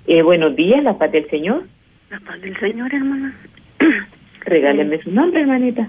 Eh, 0.07 0.23
buenos 0.23 0.55
días, 0.55 0.83
la 0.85 0.97
paz 0.97 1.11
del 1.11 1.29
Señor. 1.29 1.65
La 2.11 2.21
paz 2.21 2.41
del 2.41 2.57
Señor, 2.59 2.95
hermana. 2.95 3.35
Regáleme 4.41 5.03
su 5.03 5.11
nombre, 5.11 5.43
hermanita. 5.43 5.89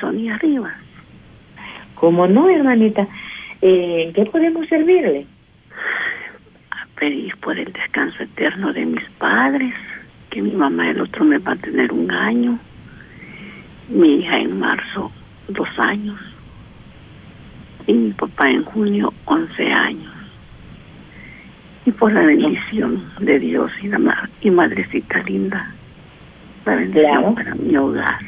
Sonia 0.00 0.38
Rivas. 0.38 0.74
¿Cómo 1.94 2.26
no, 2.26 2.48
hermanita? 2.48 3.06
Eh, 3.62 4.04
¿En 4.06 4.12
qué 4.12 4.24
podemos 4.26 4.66
servirle? 4.68 5.26
pedir 6.94 7.36
por 7.38 7.58
el 7.58 7.72
descanso 7.72 8.22
eterno 8.22 8.72
de 8.72 8.86
mis 8.86 9.04
padres, 9.18 9.74
que 10.30 10.42
mi 10.42 10.52
mamá 10.52 10.90
el 10.90 11.00
otro 11.00 11.24
me 11.24 11.38
va 11.38 11.52
a 11.52 11.56
tener 11.56 11.92
un 11.92 12.10
año, 12.10 12.58
mi 13.88 14.20
hija 14.20 14.38
en 14.38 14.58
marzo 14.58 15.12
dos 15.48 15.68
años 15.78 16.18
y 17.86 17.92
mi 17.92 18.12
papá 18.12 18.50
en 18.50 18.64
junio 18.64 19.12
once 19.26 19.70
años. 19.70 20.12
Y 21.86 21.92
por 21.92 22.12
la 22.12 22.22
bendición 22.22 23.04
de 23.20 23.38
Dios 23.38 23.70
y 23.82 23.88
la 23.88 24.28
y 24.40 24.50
madrecita 24.50 25.22
linda, 25.24 25.74
para 26.64 27.54
mi 27.54 27.76
hogar. 27.76 28.20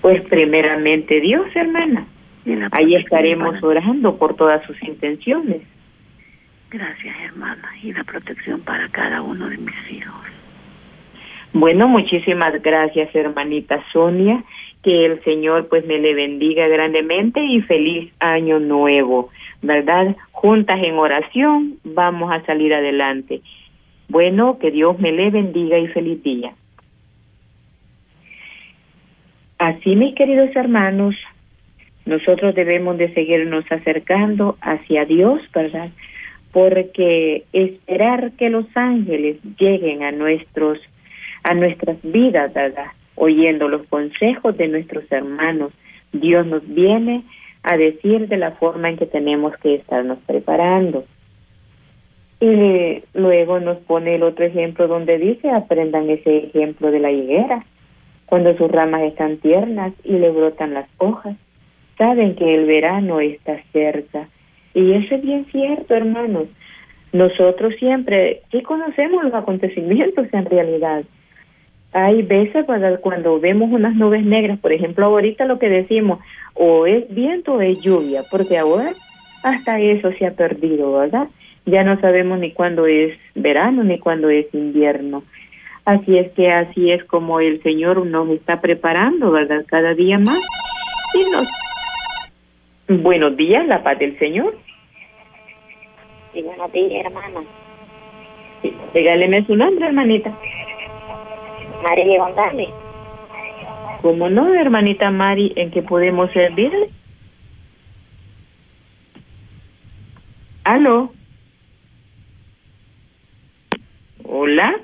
Pues 0.00 0.22
primeramente 0.28 1.20
Dios, 1.20 1.46
hermana. 1.54 2.06
Ahí 2.70 2.94
estaremos 2.94 3.60
orando 3.62 4.16
por 4.16 4.36
todas 4.36 4.64
sus 4.66 4.80
intenciones. 4.82 5.62
Gracias, 6.70 7.16
hermana, 7.24 7.68
y 7.82 7.92
la 7.92 8.04
protección 8.04 8.60
para 8.60 8.88
cada 8.88 9.22
uno 9.22 9.48
de 9.48 9.56
mis 9.58 9.90
hijos. 9.90 10.14
Bueno, 11.52 11.88
muchísimas 11.88 12.60
gracias, 12.62 13.14
hermanita 13.14 13.82
Sonia. 13.92 14.44
Que 14.82 15.06
el 15.06 15.24
Señor 15.24 15.68
pues 15.68 15.84
me 15.86 15.98
le 15.98 16.14
bendiga 16.14 16.68
grandemente 16.68 17.42
y 17.42 17.62
feliz 17.62 18.12
año 18.20 18.60
nuevo, 18.60 19.30
¿verdad? 19.62 20.14
Juntas 20.30 20.80
en 20.84 20.94
oración 20.94 21.78
vamos 21.82 22.30
a 22.32 22.44
salir 22.46 22.72
adelante. 22.72 23.40
Bueno, 24.08 24.58
que 24.58 24.70
Dios 24.70 24.98
me 24.98 25.12
le 25.12 25.30
bendiga 25.30 25.78
y 25.78 25.88
feliz 25.88 26.22
día. 26.22 26.54
Así, 29.58 29.96
mis 29.96 30.14
queridos 30.14 30.54
hermanos, 30.54 31.14
nosotros 32.04 32.54
debemos 32.54 32.98
de 32.98 33.12
seguirnos 33.14 33.64
acercando 33.70 34.56
hacia 34.60 35.04
Dios, 35.04 35.40
¿verdad? 35.52 35.90
porque 36.56 37.44
esperar 37.52 38.32
que 38.32 38.48
los 38.48 38.64
ángeles 38.74 39.36
lleguen 39.58 40.02
a 40.02 40.10
nuestros 40.10 40.78
a 41.42 41.52
nuestras 41.52 41.98
vidas, 42.02 42.54
¿verdad? 42.54 42.92
oyendo 43.14 43.68
los 43.68 43.86
consejos 43.88 44.56
de 44.56 44.68
nuestros 44.68 45.04
hermanos, 45.12 45.70
Dios 46.12 46.46
nos 46.46 46.66
viene 46.66 47.24
a 47.62 47.76
decir 47.76 48.28
de 48.28 48.38
la 48.38 48.52
forma 48.52 48.88
en 48.88 48.96
que 48.96 49.04
tenemos 49.04 49.54
que 49.58 49.74
estarnos 49.74 50.16
preparando. 50.24 51.04
Y 52.40 53.02
luego 53.14 53.60
nos 53.60 53.78
pone 53.78 54.16
el 54.16 54.22
otro 54.22 54.44
ejemplo 54.44 54.88
donde 54.88 55.18
dice, 55.18 55.50
aprendan 55.50 56.10
ese 56.10 56.36
ejemplo 56.38 56.90
de 56.90 57.00
la 57.00 57.10
higuera, 57.10 57.64
cuando 58.26 58.56
sus 58.56 58.70
ramas 58.70 59.02
están 59.02 59.38
tiernas 59.38 59.92
y 60.04 60.12
le 60.12 60.30
brotan 60.30 60.74
las 60.74 60.88
hojas, 60.98 61.36
saben 61.96 62.34
que 62.34 62.54
el 62.54 62.66
verano 62.66 63.20
está 63.20 63.62
cerca 63.72 64.28
y 64.76 64.92
eso 64.92 65.14
es 65.14 65.22
bien 65.22 65.46
cierto, 65.50 65.94
hermanos. 65.94 66.48
Nosotros 67.14 67.72
siempre 67.78 68.42
sí 68.50 68.60
conocemos 68.60 69.24
los 69.24 69.32
acontecimientos 69.32 70.26
en 70.32 70.44
realidad. 70.44 71.02
Hay 71.94 72.20
veces 72.20 72.66
cuando 73.00 73.40
vemos 73.40 73.70
unas 73.72 73.94
nubes 73.94 74.22
negras, 74.22 74.58
por 74.58 74.74
ejemplo, 74.74 75.06
ahorita 75.06 75.46
lo 75.46 75.58
que 75.58 75.70
decimos, 75.70 76.18
o 76.52 76.86
es 76.86 77.08
viento 77.08 77.54
o 77.54 77.62
es 77.62 77.80
lluvia, 77.80 78.20
porque 78.30 78.58
ahora 78.58 78.90
hasta 79.42 79.80
eso 79.80 80.12
se 80.18 80.26
ha 80.26 80.32
perdido, 80.32 80.92
¿verdad? 80.92 81.28
Ya 81.66 81.82
no 81.82 82.00
sabemos 82.00 82.38
ni 82.38 82.52
cuándo 82.52 82.86
es 82.86 83.18
verano 83.34 83.82
ni 83.82 83.98
cuándo 83.98 84.30
es 84.30 84.46
invierno. 84.54 85.24
Así 85.84 86.16
es 86.16 86.32
que 86.32 86.48
así 86.48 86.90
es 86.90 87.04
como 87.04 87.40
el 87.40 87.62
Señor 87.62 88.06
nos 88.06 88.28
está 88.30 88.60
preparando, 88.60 89.32
¿verdad? 89.32 89.64
Cada 89.66 89.94
día 89.94 90.18
más. 90.18 90.40
Y 91.14 91.30
nos... 91.30 93.02
Buenos 93.02 93.36
días, 93.36 93.66
la 93.66 93.82
paz 93.82 93.98
del 93.98 94.16
Señor. 94.18 94.56
Sí, 96.32 96.42
buenos 96.42 96.72
días, 96.72 97.04
hermana. 97.04 97.40
Regáleme 98.94 99.44
su 99.46 99.56
nombre, 99.56 99.86
hermanita. 99.86 100.32
María 101.82 102.18
González. 102.18 102.68
¿Cómo 104.02 104.30
no, 104.30 104.54
hermanita 104.54 105.10
Mari? 105.10 105.52
¿En 105.56 105.70
qué 105.70 105.82
podemos 105.82 106.30
servirle? 106.32 106.90
¿Aló? 110.64 111.15
Hola. 114.38 114.80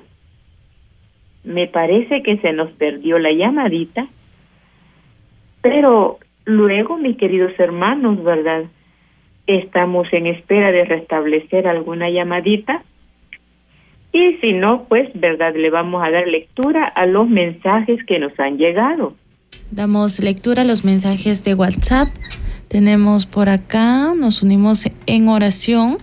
Me 1.45 1.67
parece 1.67 2.23
que 2.23 2.39
se 2.39 2.55
nos 2.55 2.71
perdió 2.73 3.19
la 3.19 3.33
llamadita. 3.33 4.09
Pero 5.61 6.19
luego, 6.47 6.97
mis 6.97 7.19
queridos 7.19 7.53
hermanos, 7.59 8.25
¿verdad? 8.25 8.65
estamos 9.47 10.07
en 10.13 10.27
espera 10.27 10.73
de 10.73 10.85
restablecer 10.85 11.67
alguna 11.67 12.09
llamadita. 12.09 12.83
Y 14.13 14.39
si 14.41 14.55
no, 14.55 14.85
pues, 14.89 15.11
¿verdad? 15.15 15.55
Le 15.55 15.69
vamos 15.69 16.03
a 16.03 16.11
dar 16.11 16.27
lectura 16.27 16.85
a 16.85 17.05
los 17.05 17.29
mensajes 17.29 18.03
que 18.07 18.19
nos 18.19 18.33
han 18.41 18.57
llegado. 18.57 19.17
Damos 19.71 20.19
lectura 20.19 20.63
a 20.63 20.65
los 20.65 20.83
mensajes 20.83 21.45
de 21.45 21.55
WhatsApp. 21.55 22.09
Tenemos 22.69 23.27
por 23.27 23.51
acá, 23.51 24.15
nos 24.15 24.43
unimos 24.43 24.89
en 25.07 25.29
oración 25.29 25.99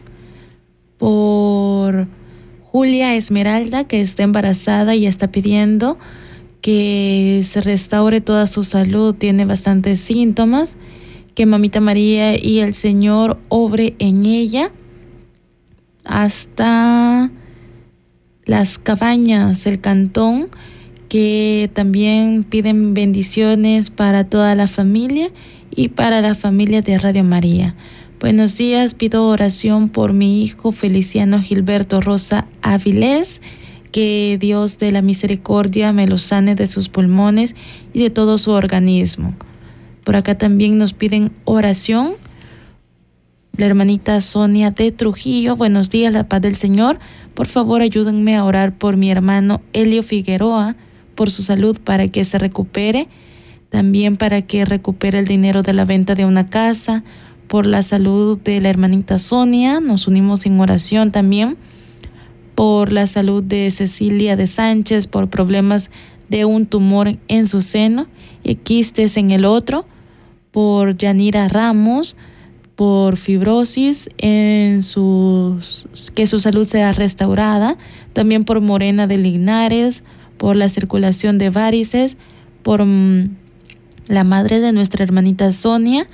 por 0.99 2.05
Julia 2.71 3.15
Esmeralda, 3.15 3.85
que 3.85 3.99
está 3.99 4.21
embarazada 4.21 4.93
y 4.93 5.07
está 5.07 5.31
pidiendo 5.31 5.97
que 6.61 7.43
se 7.49 7.61
restaure 7.61 8.21
toda 8.21 8.45
su 8.45 8.63
salud, 8.63 9.15
tiene 9.15 9.45
bastantes 9.45 9.99
síntomas 10.01 10.75
que 11.33 11.47
Mamita 11.47 11.79
María 11.79 12.37
y 12.39 12.59
el 12.59 12.75
Señor 12.75 13.39
obre 13.49 13.95
en 13.97 14.27
ella 14.27 14.71
hasta 16.03 17.31
las 18.45 18.77
cabañas, 18.77 19.65
el 19.65 19.81
cantón, 19.81 20.49
que 21.07 21.71
también 21.73 22.43
piden 22.43 22.93
bendiciones 22.93 23.89
para 23.89 24.25
toda 24.25 24.53
la 24.53 24.67
familia 24.67 25.31
y 25.71 25.89
para 25.89 26.21
la 26.21 26.35
familia 26.35 26.83
de 26.83 26.99
Radio 26.99 27.23
María. 27.23 27.75
Buenos 28.19 28.57
días, 28.57 28.95
pido 28.95 29.25
oración 29.27 29.87
por 29.87 30.11
mi 30.11 30.43
hijo 30.43 30.73
Feliciano 30.73 31.41
Gilberto 31.41 32.01
Rosa 32.01 32.47
Avilés, 32.61 33.41
que 33.93 34.35
Dios 34.37 34.77
de 34.77 34.91
la 34.91 35.01
misericordia 35.01 35.93
me 35.93 36.05
lo 36.05 36.17
sane 36.17 36.53
de 36.53 36.67
sus 36.67 36.89
pulmones 36.89 37.55
y 37.93 38.01
de 38.01 38.09
todo 38.09 38.37
su 38.37 38.51
organismo. 38.51 39.35
Por 40.03 40.17
acá 40.17 40.37
también 40.37 40.77
nos 40.77 40.91
piden 40.91 41.31
oración. 41.45 42.11
La 43.55 43.67
hermanita 43.67 44.19
Sonia 44.19 44.71
de 44.71 44.91
Trujillo, 44.91 45.55
buenos 45.55 45.89
días, 45.89 46.11
la 46.11 46.27
paz 46.27 46.41
del 46.41 46.57
Señor. 46.57 46.99
Por 47.33 47.47
favor, 47.47 47.81
ayúdenme 47.81 48.35
a 48.35 48.43
orar 48.43 48.77
por 48.77 48.97
mi 48.97 49.09
hermano 49.09 49.61
Elio 49.71 50.03
Figueroa, 50.03 50.75
por 51.15 51.31
su 51.31 51.41
salud, 51.41 51.79
para 51.81 52.09
que 52.09 52.25
se 52.25 52.37
recupere 52.37 53.07
también 53.69 54.17
para 54.17 54.41
que 54.41 54.65
recupere 54.65 55.19
el 55.19 55.27
dinero 55.27 55.61
de 55.61 55.73
la 55.73 55.85
venta 55.85 56.15
de 56.15 56.25
una 56.25 56.49
casa, 56.49 57.03
por 57.49 57.65
la 57.65 57.81
salud 57.81 58.37
de 58.37 58.61
la 58.61 58.69
hermanita 58.69 59.17
Sonia, 59.17 59.81
nos 59.81 60.07
unimos 60.07 60.45
en 60.45 60.59
oración 60.59 61.11
también, 61.11 61.57
por 62.53 62.93
la 62.93 63.07
salud 63.07 63.43
de 63.43 63.71
Cecilia 63.71 64.35
de 64.35 64.45
Sánchez, 64.45 65.07
por 65.07 65.29
problemas 65.29 65.89
de 66.29 66.45
un 66.45 66.67
tumor 66.67 67.17
en 67.27 67.47
su 67.47 67.61
seno 67.61 68.05
y 68.43 68.55
quistes 68.55 69.17
en 69.17 69.31
el 69.31 69.45
otro, 69.45 69.87
por 70.51 70.95
Yanira 70.95 71.47
Ramos, 71.47 72.15
por 72.75 73.17
fibrosis 73.17 74.09
en 74.19 74.83
sus, 74.83 75.87
que 76.13 76.27
su 76.27 76.39
salud 76.39 76.65
sea 76.65 76.91
restaurada, 76.91 77.77
también 78.13 78.45
por 78.45 78.61
Morena 78.61 79.07
de 79.07 79.17
Linares, 79.17 80.03
por 80.37 80.55
la 80.55 80.69
circulación 80.69 81.39
de 81.39 81.49
varices, 81.49 82.15
por 82.61 82.85
mm, 82.85 83.35
la 84.07 84.23
madre 84.23 84.59
de 84.59 84.71
nuestra 84.71 85.03
hermanita 85.03 85.51
Sonia, 85.51 86.07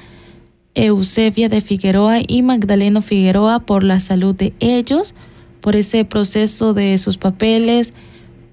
Eusebia 0.75 1.49
de 1.49 1.61
Figueroa 1.61 2.19
y 2.27 2.41
Magdaleno 2.41 3.01
Figueroa 3.01 3.61
por 3.61 3.83
la 3.83 3.99
salud 3.99 4.35
de 4.35 4.53
ellos, 4.59 5.15
por 5.61 5.75
ese 5.75 6.05
proceso 6.05 6.73
de 6.73 6.97
sus 6.97 7.17
papeles, 7.17 7.93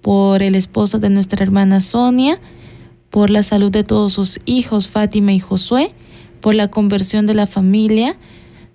por 0.01 0.43
el 0.43 0.55
esposo 0.55 0.99
de 0.99 1.11
nuestra 1.11 1.43
hermana 1.43 1.81
Sonia, 1.81 2.41
por 3.11 3.29
la 3.29 3.43
salud 3.43 3.71
de 3.71 3.85
todos 3.85 4.13
sus 4.13 4.41
hijos, 4.45 4.89
Fátima 4.89 5.33
y 5.33 5.41
Josué, 5.41 5.93
por 6.41 6.55
la 6.55 6.69
conversión 6.69 7.27
de 7.27 7.35
la 7.35 7.47
familia, 7.47 8.17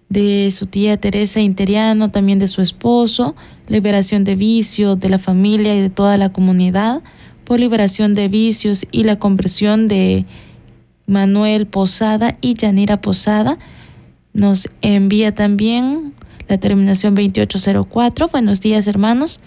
de 0.10 0.52
su 0.52 0.68
tía 0.68 0.98
Teresa 0.98 1.42
Interiano, 1.42 2.12
también 2.12 2.40
de 2.40 2.48
su 2.48 2.62
esposo, 2.62 3.36
liberación 3.68 4.24
de 4.24 4.36
vicios 4.36 5.00
de 5.00 5.10
la 5.10 5.20
familia 5.20 5.76
y 5.76 5.82
de 5.82 5.90
toda 5.90 6.18
la 6.18 6.32
comunidad, 6.32 7.02
por 7.44 7.60
liberación 7.60 8.14
de 8.14 8.28
vicios 8.28 8.86
y 8.92 9.04
la 9.04 9.20
conversión 9.20 9.88
de 9.88 10.26
Manuel 11.08 11.67
Posada 11.67 12.38
y 12.41 12.56
Yanira 12.56 13.00
Posada. 13.00 13.58
Nos 14.34 14.70
envía 14.82 15.34
también 15.34 16.13
la 16.50 16.58
terminación 16.58 17.15
2804. 17.15 18.28
Buenos 18.28 18.60
días 18.60 18.88
hermanos. 18.88 19.39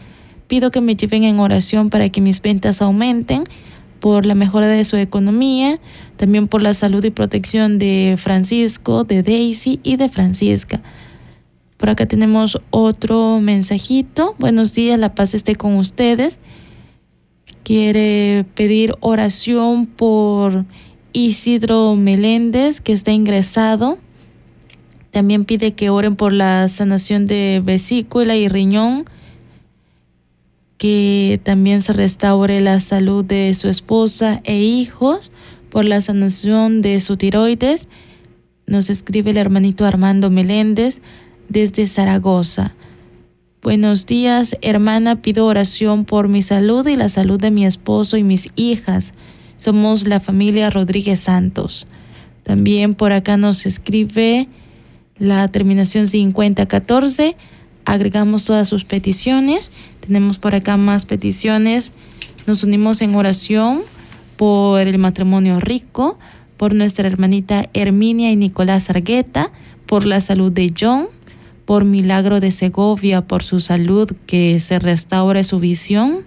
Pido 0.49 0.71
que 0.71 0.81
me 0.81 0.97
lleven 0.97 1.23
en 1.25 1.39
oración 1.39 1.91
para 1.91 2.09
que 2.09 2.23
mis 2.23 2.41
ventas 2.41 2.81
aumenten 2.81 3.45
por 4.01 4.25
la 4.25 4.35
mejora 4.35 4.69
de 4.69 4.85
su 4.87 4.97
economía, 4.97 5.79
también 6.17 6.49
por 6.49 6.63
la 6.63 6.73
salud 6.73 7.05
y 7.05 7.11
protección 7.11 7.79
de 7.79 8.17
Francisco, 8.19 9.05
de 9.05 9.23
Daisy 9.23 9.81
y 9.83 9.97
de 9.97 10.09
Francisca. 10.09 10.81
Por 11.77 11.91
acá 11.91 12.07
tenemos 12.07 12.59
otro 12.71 13.39
mensajito. 13.41 14.35
Buenos 14.39 14.73
días, 14.73 14.99
la 14.99 15.15
paz 15.15 15.35
esté 15.35 15.57
con 15.57 15.77
ustedes. 15.77 16.39
Quiere 17.65 18.47
pedir 18.55 18.95
oración 19.01 19.85
por 19.85 20.65
Isidro 21.13 21.97
Meléndez, 21.97 22.81
que 22.81 22.93
está 22.93 23.13
ingresado. 23.13 23.99
También 25.11 25.45
pide 25.45 25.73
que 25.73 25.91
oren 25.91 26.17
por 26.17 26.33
la 26.33 26.69
sanación 26.69 27.27
de 27.27 27.61
vesícula 27.65 28.37
y 28.37 28.49
riñón, 28.49 29.05
que 30.79 31.41
también 31.43 31.83
se 31.83 31.93
restaure 31.93 32.61
la 32.61 32.81
salud 32.81 33.25
de 33.25 33.53
su 33.55 33.69
esposa 33.69 34.41
e 34.45 34.59
hijos, 34.59 35.31
por 35.71 35.85
la 35.85 36.01
sanación 36.01 36.83
de 36.83 37.01
su 37.01 37.17
tiroides. 37.17 37.89
Nos 38.67 38.91
escribe 38.91 39.31
el 39.31 39.37
hermanito 39.37 39.85
Armando 39.85 40.31
Meléndez 40.31 41.01
desde 41.49 41.87
Zaragoza. 41.87 42.75
Buenos 43.63 44.07
días, 44.07 44.57
hermana, 44.63 45.21
pido 45.21 45.45
oración 45.45 46.07
por 46.07 46.29
mi 46.29 46.41
salud 46.41 46.87
y 46.87 46.97
la 46.97 47.11
salud 47.11 47.39
de 47.39 47.51
mi 47.51 47.67
esposo 47.67 48.17
y 48.17 48.23
mis 48.23 48.49
hijas. 48.57 49.13
Somos 49.61 50.07
la 50.07 50.21
familia 50.21 50.71
Rodríguez 50.71 51.21
Santos. 51.21 51.87
También 52.45 52.95
por 52.95 53.13
acá 53.13 53.37
nos 53.37 53.67
escribe 53.67 54.49
la 55.19 55.47
terminación 55.49 56.09
5014. 56.09 57.37
Agregamos 57.85 58.47
todas 58.47 58.69
sus 58.69 58.87
peticiones. 58.87 59.71
Tenemos 60.01 60.39
por 60.39 60.55
acá 60.55 60.79
más 60.79 61.05
peticiones. 61.05 61.93
Nos 62.47 62.63
unimos 62.63 63.03
en 63.03 63.15
oración 63.15 63.83
por 64.39 64.81
el 64.81 64.99
matrimonio 64.99 65.61
rico, 65.61 66.19
por 66.57 66.75
nuestra 66.75 67.07
hermanita 67.07 67.69
Herminia 67.75 68.33
y 68.33 68.37
Nicolás 68.37 68.89
Argueta, 68.89 69.53
por 69.85 70.07
la 70.07 70.23
salud 70.23 70.51
de 70.51 70.73
John, 70.81 71.09
por 71.67 71.85
Milagro 71.85 72.41
de 72.41 72.51
Segovia, 72.51 73.27
por 73.27 73.43
su 73.43 73.61
salud, 73.61 74.11
que 74.25 74.59
se 74.59 74.79
restaure 74.79 75.45
su 75.45 75.61
visión. 75.61 76.25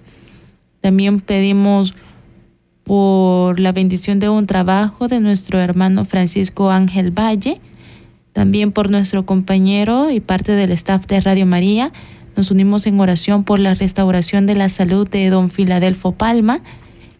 También 0.81 1.19
pedimos 1.19 1.95
por 2.83 3.59
la 3.59 3.71
bendición 3.71 4.19
de 4.19 4.29
un 4.29 4.45
trabajo 4.45 5.07
de 5.07 5.19
nuestro 5.19 5.59
hermano 5.59 6.05
Francisco 6.05 6.69
Ángel 6.71 7.11
Valle, 7.11 7.61
también 8.33 8.71
por 8.71 8.89
nuestro 8.89 9.25
compañero 9.25 10.11
y 10.11 10.19
parte 10.19 10.53
del 10.53 10.71
staff 10.71 11.05
de 11.07 11.21
Radio 11.21 11.45
María. 11.45 11.91
Nos 12.35 12.51
unimos 12.51 12.87
en 12.87 12.99
oración 12.99 13.43
por 13.43 13.59
la 13.59 13.73
restauración 13.73 14.45
de 14.45 14.55
la 14.55 14.69
salud 14.69 15.07
de 15.07 15.29
don 15.29 15.49
Filadelfo 15.49 16.13
Palma 16.13 16.61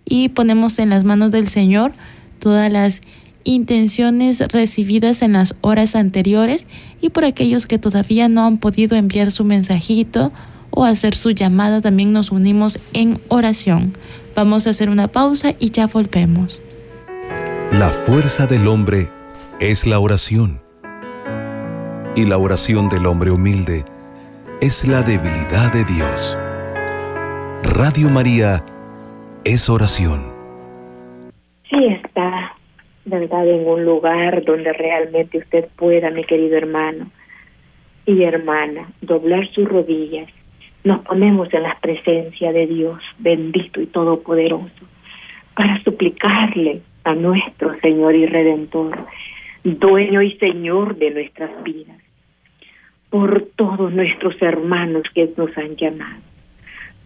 y 0.06 0.30
ponemos 0.30 0.80
en 0.80 0.90
las 0.90 1.04
manos 1.04 1.32
del 1.32 1.48
Señor 1.48 1.94
todas 2.40 2.72
las 2.72 3.02
intenciones 3.44 4.40
recibidas 4.40 5.22
en 5.22 5.34
las 5.34 5.56
horas 5.62 5.96
anteriores 5.96 6.66
y 7.02 7.10
por 7.10 7.26
aquellos 7.26 7.68
que 7.68 7.78
todavía 7.78 8.28
no 8.28 8.46
han 8.46 8.58
podido 8.58 8.98
enviar 8.98 9.32
su 9.32 9.44
mensajito 9.44 10.32
o 10.76 10.86
hacer 10.86 11.16
su 11.16 11.32
llamada, 11.32 11.82
también 11.82 12.12
nos 12.12 12.32
unimos 12.32 12.80
en 12.94 13.20
oración. 13.28 13.94
Vamos 14.36 14.66
a 14.66 14.72
hacer 14.72 14.90
una 14.90 15.08
pausa 15.08 15.54
y 15.60 15.70
ya 15.70 15.88
volvemos. 15.88 16.62
La 17.72 17.90
fuerza 17.90 18.48
del 18.48 18.68
hombre 18.68 19.08
es 19.60 19.86
la 19.86 20.00
oración. 20.00 20.60
Y 22.16 22.26
la 22.26 22.38
oración 22.38 22.90
del 22.90 23.06
hombre 23.06 23.32
humilde 23.32 23.86
es 24.62 24.88
la 24.88 25.02
debilidad 25.02 25.74
de 25.74 25.84
Dios. 25.86 26.38
Radio 27.76 28.10
María 28.10 28.64
es 29.44 29.70
oración. 29.70 30.22
Sí 31.70 31.86
está, 31.86 32.56
¿verdad? 33.06 33.48
En 33.48 33.68
un 33.68 33.86
lugar 33.86 34.44
donde 34.46 34.74
realmente 34.74 35.40
usted 35.40 35.68
pueda, 35.76 36.12
mi 36.12 36.24
querido 36.24 36.58
hermano 36.58 37.10
y 38.06 38.24
hermana, 38.24 38.92
doblar 39.02 39.50
sus 39.54 39.68
rodillas 39.68 40.30
nos 40.84 41.02
ponemos 41.02 41.54
en 41.54 41.64
la 41.64 41.78
presencia 41.80 42.52
de 42.52 42.68
Dios 42.68 43.00
bendito 43.20 43.82
y 43.82 43.88
todopoderoso 43.88 44.86
para 45.56 45.82
suplicarle 45.84 46.82
a 47.04 47.14
nuestro 47.16 47.80
Señor 47.80 48.16
y 48.16 48.26
Redentor, 48.26 48.98
dueño 49.64 50.22
y 50.22 50.38
Señor 50.38 50.98
de 50.98 51.12
nuestras 51.12 51.64
vidas, 51.64 52.02
por 53.10 53.48
todos 53.56 53.94
nuestros 53.94 54.42
hermanos 54.42 55.04
que 55.14 55.30
nos 55.38 55.56
han 55.58 55.76
llamado, 55.76 56.22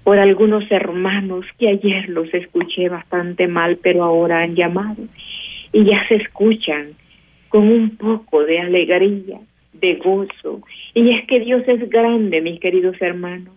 por 0.03 0.17
algunos 0.17 0.63
hermanos 0.71 1.45
que 1.59 1.67
ayer 1.69 2.09
los 2.09 2.33
escuché 2.33 2.89
bastante 2.89 3.47
mal, 3.47 3.77
pero 3.81 4.03
ahora 4.03 4.41
han 4.41 4.55
llamado 4.55 5.03
y 5.73 5.85
ya 5.85 6.07
se 6.07 6.15
escuchan 6.15 6.93
con 7.49 7.69
un 7.69 7.97
poco 7.97 8.43
de 8.43 8.59
alegría, 8.59 9.39
de 9.73 9.95
gozo. 9.95 10.61
Y 10.93 11.11
es 11.11 11.25
que 11.27 11.39
Dios 11.41 11.63
es 11.67 11.89
grande, 11.89 12.41
mis 12.41 12.59
queridos 12.59 12.95
hermanos. 13.01 13.56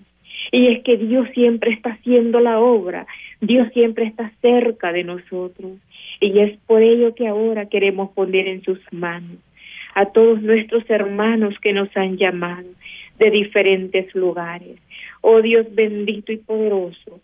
Y 0.52 0.68
es 0.68 0.82
que 0.82 0.96
Dios 0.96 1.28
siempre 1.34 1.72
está 1.72 1.90
haciendo 1.90 2.40
la 2.40 2.58
obra, 2.58 3.06
Dios 3.40 3.68
siempre 3.72 4.06
está 4.06 4.32
cerca 4.40 4.92
de 4.92 5.04
nosotros. 5.04 5.72
Y 6.20 6.38
es 6.40 6.58
por 6.66 6.82
ello 6.82 7.14
que 7.14 7.28
ahora 7.28 7.66
queremos 7.66 8.10
poner 8.10 8.48
en 8.48 8.62
sus 8.62 8.80
manos 8.92 9.38
a 9.94 10.06
todos 10.06 10.40
nuestros 10.42 10.88
hermanos 10.88 11.54
que 11.60 11.72
nos 11.72 11.94
han 11.96 12.16
llamado 12.16 12.68
de 13.18 13.30
diferentes 13.30 14.14
lugares. 14.14 14.78
Oh 15.20 15.42
Dios 15.42 15.66
bendito 15.72 16.32
y 16.32 16.38
poderoso, 16.38 17.20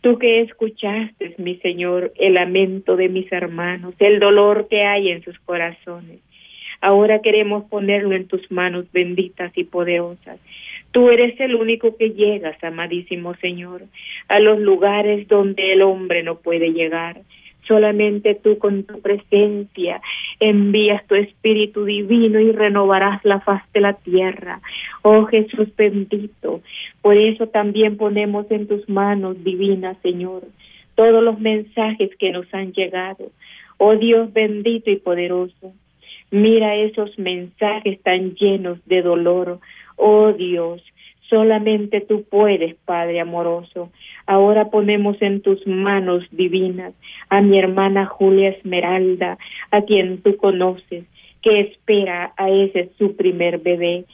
tú 0.00 0.18
que 0.18 0.40
escuchaste, 0.40 1.34
mi 1.38 1.56
Señor, 1.56 2.12
el 2.16 2.34
lamento 2.34 2.96
de 2.96 3.08
mis 3.08 3.30
hermanos, 3.32 3.94
el 3.98 4.20
dolor 4.20 4.68
que 4.68 4.84
hay 4.84 5.10
en 5.10 5.22
sus 5.22 5.38
corazones. 5.40 6.18
Ahora 6.80 7.22
queremos 7.22 7.64
ponerlo 7.64 8.14
en 8.14 8.26
tus 8.26 8.50
manos 8.50 8.86
benditas 8.92 9.52
y 9.56 9.64
poderosas 9.64 10.38
Tú 10.92 11.10
eres 11.10 11.38
el 11.40 11.54
único 11.54 11.96
que 11.96 12.10
llegas, 12.10 12.62
amadísimo 12.62 13.34
Señor, 13.36 13.82
a 14.28 14.40
los 14.40 14.58
lugares 14.58 15.28
donde 15.28 15.72
el 15.72 15.82
hombre 15.82 16.22
no 16.22 16.36
puede 16.36 16.72
llegar. 16.72 17.20
Solamente 17.66 18.34
tú 18.34 18.56
con 18.56 18.84
tu 18.84 19.00
presencia 19.02 20.00
envías 20.40 21.06
tu 21.06 21.14
Espíritu 21.14 21.84
Divino 21.84 22.40
y 22.40 22.52
renovarás 22.52 23.22
la 23.24 23.40
faz 23.40 23.62
de 23.74 23.82
la 23.82 23.92
tierra. 23.92 24.60
Oh 25.02 25.26
Jesús 25.26 25.68
bendito, 25.76 26.62
por 27.02 27.18
eso 27.18 27.48
también 27.48 27.98
ponemos 27.98 28.50
en 28.50 28.66
tus 28.66 28.88
manos 28.88 29.44
divinas, 29.44 29.98
Señor, 30.02 30.44
todos 30.94 31.22
los 31.22 31.38
mensajes 31.38 32.10
que 32.18 32.30
nos 32.32 32.52
han 32.54 32.72
llegado. 32.72 33.30
Oh 33.76 33.96
Dios 33.96 34.32
bendito 34.32 34.90
y 34.90 34.96
poderoso, 34.96 35.74
mira 36.30 36.74
esos 36.74 37.18
mensajes 37.18 38.00
tan 38.02 38.34
llenos 38.34 38.78
de 38.86 39.02
dolor. 39.02 39.60
Oh 39.98 40.32
Dios, 40.32 40.80
solamente 41.28 42.00
tú 42.00 42.24
puedes, 42.24 42.74
Padre 42.84 43.20
amoroso. 43.20 43.90
Ahora 44.26 44.70
ponemos 44.70 45.20
en 45.20 45.42
tus 45.42 45.66
manos 45.66 46.24
divinas 46.30 46.94
a 47.28 47.40
mi 47.40 47.58
hermana 47.58 48.06
Julia 48.06 48.50
Esmeralda, 48.50 49.38
a 49.70 49.82
quien 49.82 50.22
tú 50.22 50.36
conoces, 50.36 51.04
que 51.42 51.60
espera 51.60 52.32
a 52.36 52.48
ese 52.48 52.90
su 52.96 53.16
primer 53.16 53.58
bebé. 53.58 54.04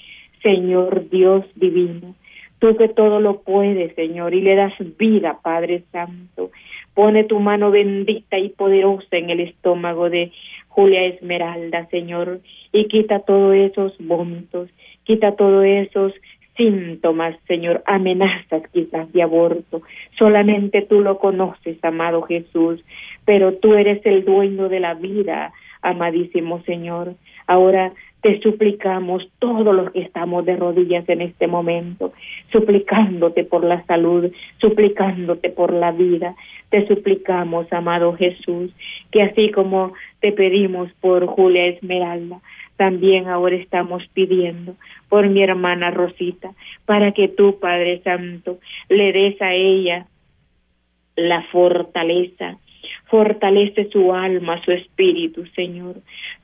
Señor 0.42 1.09
Dios 1.09 1.44
divino, 1.55 2.14
tú 2.59 2.77
que 2.77 2.88
todo 2.88 3.18
lo 3.20 3.40
puedes, 3.40 3.94
Señor, 3.94 4.35
y 4.35 4.40
le 4.40 4.55
das 4.55 4.75
vida, 4.99 5.38
Padre 5.42 5.85
Santo. 5.90 6.51
Pone 6.94 7.25
tu 7.25 7.40
mano 7.40 7.70
bendita 7.70 8.38
y 8.38 8.51
poderosa 8.51 9.16
en 9.16 9.31
el 9.31 9.40
estómago 9.40 10.11
de 10.11 10.33
Julia 10.68 11.05
Esmeralda, 11.05 11.87
Señor, 11.90 12.40
y 12.73 12.87
quita 12.88 13.20
todos 13.20 13.55
esos 13.55 13.94
vómitos, 13.99 14.68
quita 15.05 15.37
todos 15.37 15.64
esos 15.64 16.12
síntomas, 16.57 17.37
Señor, 17.47 17.83
amenazas 17.87 18.62
quizás 18.73 19.12
de 19.12 19.23
aborto. 19.23 19.83
Solamente 20.19 20.83
tú 20.83 21.01
lo 21.01 21.19
conoces, 21.19 21.83
amado 21.83 22.23
Jesús, 22.23 22.83
pero 23.25 23.55
tú 23.55 23.75
eres 23.75 24.05
el 24.05 24.25
dueño 24.25 24.69
de 24.69 24.81
la 24.81 24.95
vida, 24.95 25.53
amadísimo 25.83 26.62
Señor. 26.62 27.14
Ahora 27.47 27.93
te 28.25 28.40
suplicamos 28.40 29.29
todos 29.38 29.75
los 29.75 29.90
que 29.90 30.01
estamos 30.01 30.47
de 30.47 30.57
rodillas 30.57 31.07
en 31.11 31.21
este 31.21 31.47
momento, 31.47 32.14
suplicándote 32.51 33.45
por 33.45 33.62
la 33.64 33.85
salud, 33.85 34.33
suplicándote 34.62 35.51
por 35.51 35.75
la 35.75 35.93
vida. 35.93 36.35
Te 36.71 36.87
suplicamos, 36.87 37.71
amado 37.71 38.14
Jesús, 38.14 38.73
que 39.11 39.23
así 39.23 39.51
como 39.51 39.93
te 40.21 40.33
pedimos 40.33 40.90
por 41.03 41.27
Julia 41.27 41.67
Esmeralda, 41.67 42.40
también 42.77 43.29
ahora 43.29 43.57
estamos 43.57 44.07
pidiendo 44.13 44.75
por 45.09 45.29
mi 45.29 45.43
hermana 45.43 45.91
Rosita, 45.91 46.53
para 46.87 47.13
que 47.13 47.29
tú, 47.29 47.59
Padre 47.61 48.01
Santo, 48.03 48.59
le 48.89 49.13
des 49.13 49.41
a 49.41 49.53
ella 49.53 50.07
la 51.17 51.43
fortaleza, 51.45 52.59
fortalece 53.07 53.89
su 53.91 54.13
alma, 54.13 54.61
su 54.65 54.73
espíritu, 54.73 55.47
Señor, 55.55 55.97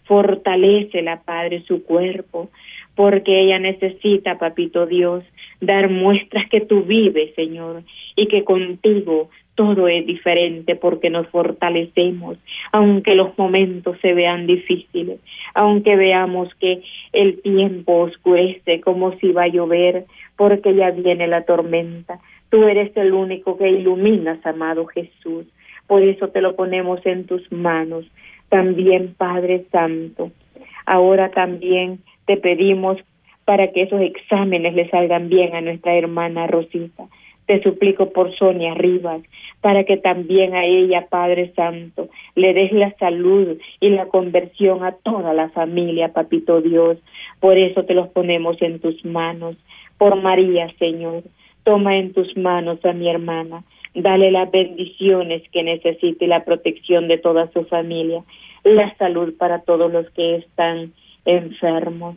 fortalece 0.04 1.02
la 1.02 1.22
Padre 1.22 1.62
su 1.66 1.84
cuerpo, 1.84 2.50
porque 2.94 3.40
ella 3.40 3.58
necesita, 3.58 4.38
Papito 4.38 4.86
Dios, 4.86 5.24
dar 5.60 5.90
muestras 5.90 6.48
que 6.48 6.60
tú 6.60 6.82
vives, 6.82 7.34
Señor, 7.34 7.82
y 8.16 8.26
que 8.26 8.44
contigo 8.44 9.30
todo 9.54 9.88
es 9.88 10.06
diferente 10.06 10.76
porque 10.76 11.10
nos 11.10 11.26
fortalecemos, 11.28 12.38
aunque 12.72 13.14
los 13.14 13.36
momentos 13.36 13.98
se 14.00 14.14
vean 14.14 14.46
difíciles, 14.46 15.20
aunque 15.54 15.96
veamos 15.96 16.54
que 16.54 16.82
el 17.12 17.42
tiempo 17.42 18.00
oscurece 18.00 18.80
como 18.80 19.12
si 19.18 19.32
va 19.32 19.44
a 19.44 19.48
llover, 19.48 20.04
porque 20.36 20.74
ya 20.74 20.90
viene 20.90 21.26
la 21.26 21.42
tormenta. 21.42 22.20
Tú 22.48 22.64
eres 22.64 22.96
el 22.96 23.12
único 23.12 23.58
que 23.58 23.68
iluminas, 23.68 24.44
amado 24.46 24.86
Jesús. 24.86 25.46
Por 25.86 26.02
eso 26.02 26.28
te 26.28 26.40
lo 26.40 26.56
ponemos 26.56 27.04
en 27.04 27.26
tus 27.26 27.50
manos. 27.52 28.06
También, 28.48 29.14
Padre 29.16 29.66
Santo, 29.70 30.30
ahora 30.86 31.30
también 31.30 32.00
te 32.26 32.36
pedimos 32.36 32.96
para 33.44 33.72
que 33.72 33.82
esos 33.82 34.00
exámenes 34.00 34.74
le 34.74 34.88
salgan 34.90 35.28
bien 35.28 35.54
a 35.54 35.60
nuestra 35.60 35.94
hermana 35.94 36.46
Rosita 36.46 37.08
te 37.50 37.60
suplico 37.64 38.12
por 38.12 38.32
Sonia 38.36 38.74
Rivas, 38.74 39.22
para 39.60 39.82
que 39.82 39.96
también 39.96 40.54
a 40.54 40.64
ella, 40.66 41.08
Padre 41.10 41.52
Santo, 41.56 42.08
le 42.36 42.54
des 42.54 42.70
la 42.70 42.94
salud 42.96 43.58
y 43.80 43.88
la 43.88 44.06
conversión 44.06 44.84
a 44.84 44.92
toda 44.92 45.34
la 45.34 45.48
familia, 45.48 46.12
Papito 46.12 46.60
Dios. 46.60 46.98
Por 47.40 47.58
eso 47.58 47.84
te 47.84 47.94
los 47.94 48.06
ponemos 48.10 48.62
en 48.62 48.78
tus 48.78 49.04
manos. 49.04 49.56
Por 49.98 50.14
María, 50.22 50.72
Señor, 50.78 51.24
toma 51.64 51.96
en 51.96 52.12
tus 52.12 52.36
manos 52.36 52.84
a 52.84 52.92
mi 52.92 53.10
hermana. 53.10 53.64
Dale 53.96 54.30
las 54.30 54.48
bendiciones 54.48 55.42
que 55.50 55.64
necesite 55.64 56.26
y 56.26 56.28
la 56.28 56.44
protección 56.44 57.08
de 57.08 57.18
toda 57.18 57.50
su 57.50 57.64
familia, 57.64 58.22
la 58.62 58.94
salud 58.96 59.34
para 59.36 59.62
todos 59.62 59.92
los 59.92 60.08
que 60.10 60.36
están 60.36 60.92
enfermos. 61.24 62.14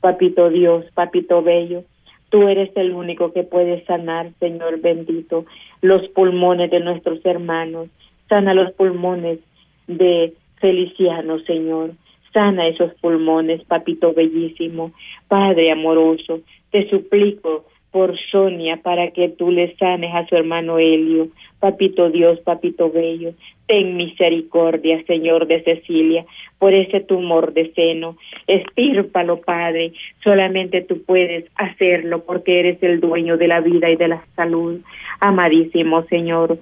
Papito 0.00 0.48
Dios, 0.48 0.84
Papito 0.94 1.42
Bello, 1.42 1.82
Tú 2.30 2.48
eres 2.48 2.70
el 2.76 2.92
único 2.92 3.32
que 3.32 3.44
puede 3.44 3.84
sanar, 3.84 4.30
Señor 4.40 4.80
bendito, 4.80 5.46
los 5.80 6.06
pulmones 6.08 6.70
de 6.70 6.80
nuestros 6.80 7.24
hermanos. 7.24 7.88
Sana 8.28 8.54
los 8.54 8.72
pulmones 8.72 9.38
de 9.86 10.32
Feliciano, 10.60 11.38
Señor. 11.40 11.92
Sana 12.32 12.66
esos 12.66 12.92
pulmones, 12.94 13.62
papito 13.64 14.12
bellísimo. 14.12 14.92
Padre 15.28 15.70
amoroso, 15.70 16.40
te 16.70 16.88
suplico 16.90 17.64
por 17.96 18.18
Sonia 18.30 18.76
para 18.82 19.10
que 19.12 19.30
tú 19.30 19.50
le 19.50 19.74
sanes 19.76 20.14
a 20.14 20.26
su 20.26 20.36
hermano 20.36 20.78
Helio. 20.78 21.28
Papito 21.60 22.10
Dios, 22.10 22.38
papito 22.40 22.90
bello, 22.90 23.32
ten 23.66 23.96
misericordia, 23.96 25.02
Señor 25.06 25.46
de 25.46 25.62
Cecilia, 25.62 26.26
por 26.58 26.74
ese 26.74 27.00
tumor 27.00 27.52
de 27.52 27.72
seno. 27.72 28.16
Estírpalo, 28.46 29.40
Padre. 29.40 29.92
Solamente 30.22 30.82
tú 30.82 31.02
puedes 31.02 31.44
hacerlo 31.56 32.24
porque 32.24 32.60
eres 32.60 32.82
el 32.82 33.00
dueño 33.00 33.36
de 33.36 33.48
la 33.48 33.60
vida 33.60 33.90
y 33.90 33.96
de 33.96 34.08
la 34.08 34.24
salud. 34.34 34.80
Amadísimo 35.20 36.02
Señor, 36.04 36.58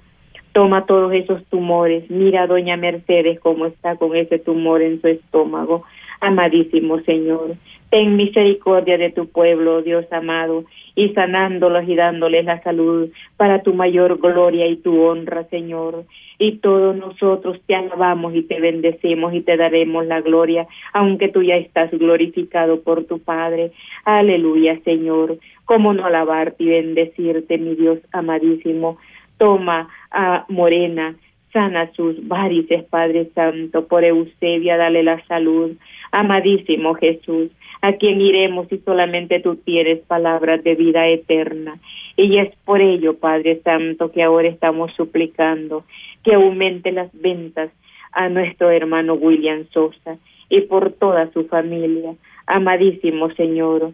toma 0.51 0.85
todos 0.85 1.13
esos 1.13 1.43
tumores. 1.45 2.09
Mira 2.09 2.43
a 2.43 2.47
doña 2.47 2.77
Mercedes 2.77 3.39
cómo 3.39 3.65
está 3.65 3.95
con 3.97 4.15
ese 4.15 4.39
tumor 4.39 4.81
en 4.81 5.01
su 5.01 5.07
estómago. 5.07 5.83
Amadísimo 6.21 6.99
Señor, 7.01 7.55
ten 7.89 8.15
misericordia 8.15 8.97
de 8.97 9.11
tu 9.11 9.27
pueblo, 9.27 9.81
Dios 9.81 10.05
amado, 10.11 10.65
y 10.95 11.09
sanándolos 11.09 11.87
y 11.87 11.95
dándoles 11.95 12.45
la 12.45 12.61
salud 12.63 13.09
para 13.37 13.61
tu 13.61 13.73
mayor 13.73 14.19
gloria 14.19 14.67
y 14.67 14.77
tu 14.77 15.01
honra, 15.01 15.43
Señor. 15.45 16.05
Y 16.37 16.57
todos 16.57 16.95
nosotros 16.95 17.59
te 17.65 17.75
alabamos 17.75 18.35
y 18.35 18.43
te 18.43 18.59
bendecimos 18.59 19.33
y 19.33 19.41
te 19.41 19.55
daremos 19.55 20.05
la 20.05 20.21
gloria, 20.21 20.67
aunque 20.93 21.29
tú 21.29 21.43
ya 21.43 21.55
estás 21.55 21.91
glorificado 21.91 22.81
por 22.81 23.05
tu 23.05 23.19
Padre. 23.19 23.71
Aleluya, 24.03 24.79
Señor. 24.83 25.37
¿Cómo 25.65 25.93
no 25.93 26.05
alabarte 26.05 26.63
y 26.63 26.67
bendecirte, 26.67 27.57
mi 27.57 27.75
Dios 27.75 27.99
amadísimo? 28.11 28.97
Toma 29.37 29.89
a 30.11 30.45
Morena, 30.49 31.15
sana 31.55 31.89
sus 31.93 32.27
varices, 32.27 32.83
Padre 32.83 33.29
Santo, 33.33 33.87
por 33.87 34.03
Eusebia, 34.03 34.75
dale 34.75 35.03
la 35.03 35.25
salud. 35.25 35.71
Amadísimo 36.11 36.95
Jesús, 36.95 37.49
a 37.81 37.93
quien 37.93 38.19
iremos 38.19 38.67
si 38.67 38.79
solamente 38.79 39.39
tú 39.39 39.55
tienes 39.55 39.99
palabras 39.99 40.61
de 40.65 40.75
vida 40.75 41.07
eterna. 41.07 41.79
Y 42.17 42.39
es 42.39 42.53
por 42.65 42.81
ello, 42.81 43.17
Padre 43.17 43.61
Santo, 43.63 44.11
que 44.11 44.21
ahora 44.21 44.49
estamos 44.49 44.91
suplicando 44.97 45.85
que 46.25 46.33
aumente 46.35 46.91
las 46.91 47.09
ventas 47.13 47.71
a 48.11 48.27
nuestro 48.27 48.69
hermano 48.69 49.13
William 49.13 49.65
Sosa 49.71 50.17
y 50.49 50.61
por 50.61 50.91
toda 50.91 51.31
su 51.31 51.45
familia. 51.47 52.15
Amadísimo 52.47 53.29
Señor, 53.35 53.93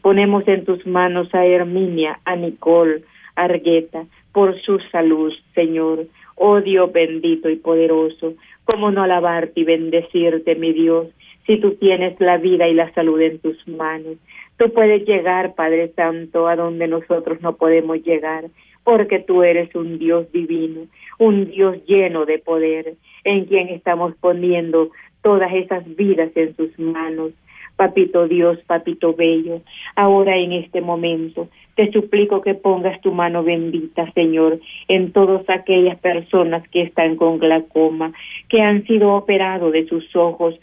ponemos 0.00 0.48
en 0.48 0.64
tus 0.64 0.86
manos 0.86 1.28
a 1.34 1.44
Herminia, 1.44 2.20
a 2.24 2.36
Nicole, 2.36 3.02
Argueta, 3.36 4.06
por 4.32 4.58
su 4.62 4.78
salud, 4.90 5.30
Señor. 5.54 6.06
Oh 6.36 6.60
Dios 6.60 6.92
bendito 6.92 7.48
y 7.48 7.56
poderoso, 7.56 8.34
cómo 8.64 8.90
no 8.90 9.02
alabarte 9.02 9.60
y 9.60 9.64
bendecirte, 9.64 10.54
mi 10.54 10.72
Dios, 10.72 11.08
si 11.46 11.58
tú 11.58 11.74
tienes 11.74 12.20
la 12.20 12.38
vida 12.38 12.68
y 12.68 12.74
la 12.74 12.92
salud 12.94 13.20
en 13.20 13.38
tus 13.38 13.66
manos. 13.68 14.16
Tú 14.56 14.72
puedes 14.72 15.04
llegar, 15.06 15.54
Padre 15.54 15.92
Santo, 15.96 16.46
a 16.46 16.56
donde 16.56 16.86
nosotros 16.86 17.40
no 17.40 17.56
podemos 17.56 18.02
llegar, 18.02 18.44
porque 18.84 19.18
tú 19.18 19.42
eres 19.42 19.74
un 19.74 19.98
Dios 19.98 20.30
divino, 20.32 20.86
un 21.18 21.50
Dios 21.50 21.78
lleno 21.86 22.26
de 22.26 22.38
poder, 22.38 22.94
en 23.24 23.44
quien 23.46 23.68
estamos 23.68 24.14
poniendo 24.20 24.90
todas 25.22 25.52
esas 25.52 25.84
vidas 25.96 26.30
en 26.34 26.54
sus 26.56 26.78
manos. 26.78 27.32
Papito 27.76 28.28
Dios, 28.28 28.58
papito 28.66 29.14
bello, 29.14 29.60
ahora 29.96 30.36
en 30.36 30.52
este 30.52 30.80
momento 30.80 31.48
te 31.74 31.90
suplico 31.90 32.42
que 32.42 32.54
pongas 32.54 33.00
tu 33.00 33.12
mano 33.12 33.42
bendita, 33.42 34.10
Señor, 34.12 34.60
en 34.88 35.12
todas 35.12 35.48
aquellas 35.48 35.98
personas 35.98 36.68
que 36.68 36.82
están 36.82 37.16
con 37.16 37.38
glaucoma, 37.38 38.12
que 38.48 38.60
han 38.60 38.84
sido 38.86 39.14
operados 39.14 39.72
de 39.72 39.86
sus 39.86 40.14
ojos, 40.14 40.54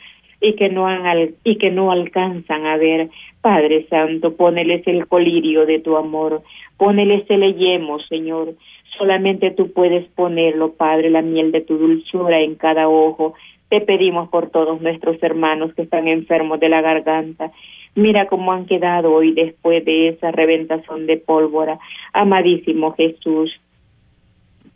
y 0.41 0.53
que 0.53 0.69
no 0.69 0.87
han 0.87 1.35
y 1.43 1.57
que 1.57 1.69
no 1.69 1.91
alcanzan 1.91 2.65
a 2.65 2.77
ver. 2.77 3.09
Padre 3.41 3.87
Santo, 3.89 4.35
poneles 4.35 4.85
el 4.87 5.07
colirio 5.07 5.65
de 5.65 5.79
tu 5.79 5.97
amor, 5.97 6.43
poneles 6.77 7.25
el 7.29 7.55
yemo, 7.55 7.99
Señor, 7.99 8.53
Solamente 8.99 9.51
tú 9.51 9.71
puedes 9.71 10.05
ponerlo, 10.09 10.73
Padre, 10.73 11.09
la 11.09 11.21
miel 11.21 11.53
de 11.53 11.61
tu 11.61 11.77
dulzura 11.77 12.41
en 12.41 12.55
cada 12.55 12.89
ojo. 12.89 13.33
Te 13.69 13.81
pedimos 13.81 14.29
por 14.29 14.49
todos 14.49 14.81
nuestros 14.81 15.21
hermanos 15.21 15.73
que 15.73 15.83
están 15.83 16.07
enfermos 16.07 16.59
de 16.59 16.69
la 16.69 16.81
garganta. 16.81 17.51
Mira 17.95 18.27
cómo 18.27 18.51
han 18.51 18.65
quedado 18.65 19.13
hoy 19.13 19.33
después 19.33 19.85
de 19.85 20.09
esa 20.09 20.31
reventación 20.31 21.05
de 21.05 21.17
pólvora. 21.17 21.79
Amadísimo 22.13 22.93
Jesús, 22.93 23.59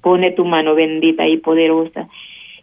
pone 0.01 0.31
tu 0.31 0.45
mano 0.45 0.75
bendita 0.75 1.27
y 1.27 1.37
poderosa 1.37 2.07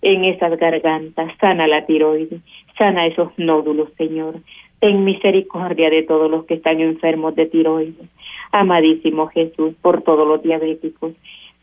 en 0.02 0.24
esas 0.24 0.58
gargantas, 0.58 1.32
sana 1.40 1.66
la 1.66 1.84
tiroides, 1.84 2.40
sana 2.78 3.06
esos 3.06 3.30
nódulos, 3.36 3.90
Señor. 3.98 4.36
Ten 4.78 5.04
misericordia 5.04 5.90
de 5.90 6.02
todos 6.04 6.30
los 6.30 6.46
que 6.46 6.54
están 6.54 6.80
enfermos 6.80 7.34
de 7.34 7.46
tiroides. 7.46 8.08
Amadísimo 8.50 9.26
Jesús, 9.28 9.74
por 9.82 10.02
todos 10.02 10.26
los 10.26 10.42
diabéticos. 10.42 11.12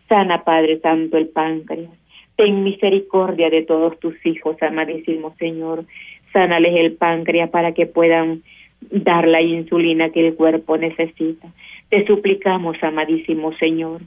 Sana, 0.08 0.44
Padre 0.44 0.80
Santo, 0.80 1.18
el 1.18 1.28
páncreas. 1.30 1.92
Ten 2.38 2.64
misericordia 2.64 3.50
de 3.50 3.64
todos 3.64 4.00
tus 4.00 4.16
hijos, 4.26 4.56
amadísimo 4.62 5.36
Señor. 5.38 5.84
Sánales 6.32 6.80
el 6.80 6.94
páncreas 6.94 7.50
para 7.50 7.74
que 7.74 7.86
puedan 7.86 8.44
dar 8.80 9.28
la 9.28 9.42
insulina 9.42 10.12
que 10.12 10.26
el 10.28 10.36
cuerpo 10.36 10.78
necesita. 10.78 11.50
Te 11.90 12.06
suplicamos, 12.06 12.78
amadísimo 12.82 13.54
Señor, 13.58 14.02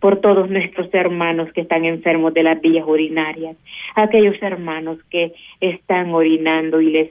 por 0.00 0.20
todos 0.20 0.50
nuestros 0.50 0.92
hermanos 0.92 1.52
que 1.52 1.62
están 1.62 1.84
enfermos 1.84 2.34
de 2.34 2.42
las 2.42 2.60
vías 2.60 2.84
urinarias, 2.86 3.56
aquellos 3.94 4.36
hermanos 4.42 4.98
que 5.10 5.32
están 5.60 6.12
orinando 6.12 6.80
y 6.80 6.90
les 6.90 7.10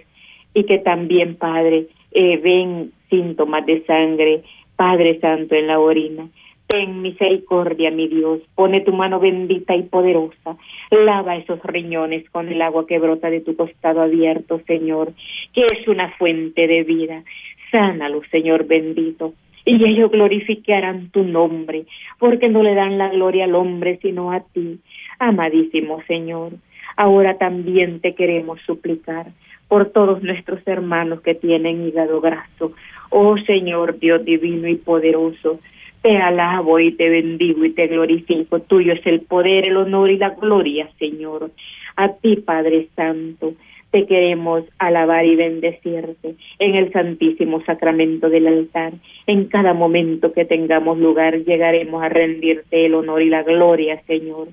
y 0.54 0.64
que 0.64 0.80
también, 0.80 1.36
Padre, 1.36 1.88
eh, 2.12 2.38
ven 2.38 2.92
síntomas 3.10 3.66
de 3.66 3.86
sangre, 3.86 4.42
Padre 4.76 5.20
Santo, 5.20 5.54
en 5.56 5.68
la 5.68 5.80
orina. 5.80 6.28
Ten 6.68 7.02
misericordia, 7.02 7.92
mi 7.92 8.08
Dios, 8.10 8.42
pone 8.54 8.82
tu 8.82 8.92
mano 8.92 9.22
bendita 9.22 9.74
y 9.74 9.84
poderosa, 9.84 10.58
lava 10.92 11.38
esos 11.38 11.64
riñones 11.64 12.30
con 12.30 12.50
el 12.50 12.62
agua 12.62 12.86
que 12.86 13.00
brota 13.00 13.30
de 13.30 13.40
tu 13.40 13.56
costado 13.56 14.02
abierto, 14.02 14.60
Señor, 14.68 15.14
que 15.54 15.66
es 15.66 15.88
una 15.88 16.12
fuente 16.18 16.68
de 16.68 16.84
vida. 16.84 17.24
Sánalo, 17.72 18.22
Señor 18.32 18.66
bendito, 18.66 19.34
y 19.64 19.84
ellos 19.86 20.12
glorificarán 20.12 21.10
tu 21.10 21.24
nombre, 21.24 21.86
porque 22.20 22.50
no 22.50 22.64
le 22.64 22.76
dan 22.76 22.98
la 22.98 23.10
gloria 23.10 23.46
al 23.46 23.56
hombre, 23.56 24.00
sino 24.02 24.32
a 24.32 24.42
ti, 24.42 24.80
amadísimo 25.20 26.02
Señor. 26.08 26.54
Ahora 26.98 27.38
también 27.38 28.02
te 28.02 28.16
queremos 28.16 28.60
suplicar 28.66 29.28
por 29.68 29.92
todos 29.92 30.24
nuestros 30.24 30.66
hermanos 30.66 31.22
que 31.22 31.36
tienen 31.36 31.88
hígado 31.88 32.22
graso. 32.22 32.74
Oh 33.10 33.38
Señor 33.38 34.00
Dios 34.00 34.24
divino 34.26 34.68
y 34.68 34.76
poderoso, 34.76 35.60
te 36.02 36.18
alabo 36.18 36.80
y 36.80 36.92
te 36.94 37.10
bendigo 37.10 37.66
y 37.66 37.72
te 37.72 37.88
glorifico. 37.88 38.60
Tuyo 38.62 38.94
es 38.94 39.06
el 39.06 39.22
poder, 39.22 39.66
el 39.66 39.78
honor 39.78 40.10
y 40.10 40.18
la 40.18 40.30
gloria, 40.32 40.90
Señor. 41.00 41.52
A 41.96 42.14
ti, 42.14 42.38
Padre 42.38 42.88
Santo, 42.96 43.54
te 43.92 44.06
queremos 44.06 44.64
alabar 44.80 45.26
y 45.26 45.36
bendecirte 45.36 46.36
en 46.60 46.76
el 46.76 46.92
santísimo 46.92 47.64
sacramento 47.64 48.30
del 48.30 48.48
altar. 48.48 48.94
En 49.26 49.46
cada 49.46 49.74
momento 49.74 50.34
que 50.34 50.46
tengamos 50.46 50.98
lugar 50.98 51.44
llegaremos 51.44 52.04
a 52.04 52.10
rendirte 52.10 52.86
el 52.86 52.96
honor 52.96 53.22
y 53.22 53.30
la 53.30 53.44
gloria, 53.44 54.02
Señor. 54.06 54.50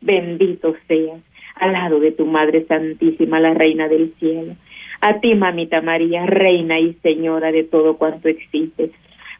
Bendito 0.00 0.74
seas 0.86 1.20
al 1.56 1.72
lado 1.72 2.00
de 2.00 2.12
tu 2.12 2.24
Madre 2.26 2.64
Santísima, 2.66 3.40
la 3.40 3.54
Reina 3.54 3.88
del 3.88 4.14
Cielo. 4.18 4.54
A 5.00 5.20
ti, 5.20 5.34
Mamita 5.34 5.80
María, 5.80 6.26
Reina 6.26 6.78
y 6.80 6.94
Señora 6.94 7.52
de 7.52 7.64
todo 7.64 7.96
cuanto 7.96 8.28
existe. 8.28 8.90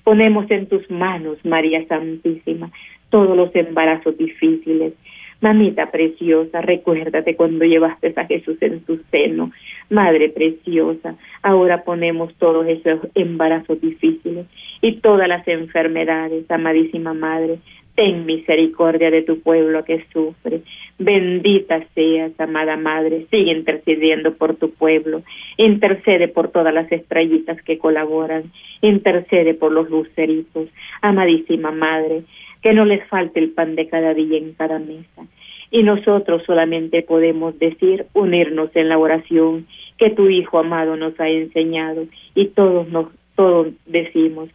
Ponemos 0.08 0.50
en 0.50 0.64
tus 0.68 0.90
manos, 0.90 1.36
María 1.44 1.86
Santísima, 1.86 2.70
todos 3.10 3.36
los 3.36 3.54
embarazos 3.54 4.16
difíciles. 4.16 4.94
Mamita 5.40 5.92
preciosa, 5.92 6.60
recuérdate 6.60 7.36
cuando 7.36 7.64
llevaste 7.64 8.12
a 8.16 8.26
Jesús 8.26 8.56
en 8.60 8.80
tu 8.80 8.98
seno. 9.12 9.52
Madre 9.88 10.30
preciosa, 10.30 11.14
ahora 11.42 11.84
ponemos 11.84 12.34
todos 12.34 12.66
esos 12.66 13.00
embarazos 13.14 13.80
difíciles 13.80 14.46
y 14.82 14.96
todas 14.96 15.28
las 15.28 15.46
enfermedades, 15.46 16.50
amadísima 16.50 17.14
Madre. 17.14 17.58
Ten 17.94 18.26
misericordia 18.26 19.10
de 19.10 19.22
tu 19.22 19.40
pueblo 19.40 19.84
que 19.84 20.04
sufre. 20.12 20.62
Bendita 20.98 21.84
seas, 21.94 22.32
amada 22.40 22.76
Madre, 22.76 23.26
sigue 23.30 23.52
intercediendo 23.52 24.34
por 24.34 24.56
tu 24.56 24.70
pueblo, 24.72 25.22
intercede 25.56 26.26
por 26.26 26.48
todas 26.48 26.74
las 26.74 26.90
estrellitas 26.90 27.62
que 27.62 27.78
colaboran, 27.78 28.50
intercede 28.82 29.54
por 29.54 29.70
los 29.70 29.88
luceritos, 29.88 30.68
amadísima 31.00 31.70
Madre, 31.70 32.24
que 32.62 32.72
no 32.72 32.84
les 32.84 33.06
falte 33.08 33.40
el 33.40 33.50
pan 33.50 33.74
de 33.76 33.88
cada 33.88 34.14
día 34.14 34.38
en 34.38 34.52
cada 34.54 34.78
mesa. 34.78 35.26
Y 35.70 35.82
nosotros 35.82 36.42
solamente 36.46 37.02
podemos 37.02 37.58
decir, 37.58 38.06
unirnos 38.14 38.70
en 38.74 38.88
la 38.88 38.98
oración 38.98 39.66
que 39.98 40.10
tu 40.10 40.28
Hijo 40.28 40.58
amado 40.58 40.96
nos 40.96 41.18
ha 41.20 41.28
enseñado 41.28 42.06
y 42.34 42.46
todos 42.48 42.88
nos, 42.88 43.08
todos 43.36 43.68
decimos, 43.86 44.48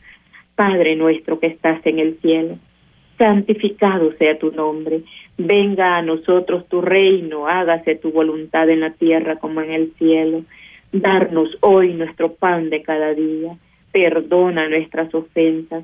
Padre 0.55 0.95
nuestro 0.95 1.39
que 1.39 1.47
estás 1.47 1.85
en 1.85 1.99
el 1.99 2.17
cielo 2.19 2.57
santificado 3.17 4.11
sea 4.17 4.37
tu 4.37 4.51
nombre, 4.51 5.01
venga 5.37 5.97
a 5.97 6.01
nosotros 6.01 6.67
tu 6.67 6.81
reino, 6.81 7.47
hágase 7.47 7.95
tu 7.95 8.11
voluntad 8.11 8.69
en 8.69 8.81
la 8.81 8.91
tierra 8.91 9.37
como 9.37 9.61
en 9.61 9.71
el 9.71 9.93
cielo. 9.97 10.43
Darnos 10.91 11.49
hoy 11.61 11.93
nuestro 11.93 12.33
pan 12.33 12.69
de 12.69 12.81
cada 12.81 13.13
día, 13.13 13.55
perdona 13.91 14.67
nuestras 14.67 15.13
ofensas, 15.13 15.83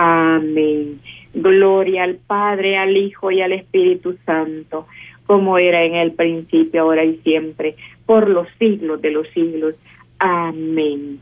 Amén. 0.00 1.00
Gloria 1.34 2.04
al 2.04 2.18
Padre, 2.18 2.78
al 2.78 2.96
Hijo 2.96 3.32
y 3.32 3.42
al 3.42 3.52
Espíritu 3.52 4.16
Santo, 4.24 4.86
como 5.26 5.58
era 5.58 5.84
en 5.84 5.96
el 5.96 6.12
principio, 6.12 6.82
ahora 6.82 7.04
y 7.04 7.16
siempre, 7.24 7.74
por 8.06 8.28
los 8.28 8.46
siglos 8.60 9.02
de 9.02 9.10
los 9.10 9.26
siglos. 9.30 9.74
Amén. 10.20 11.18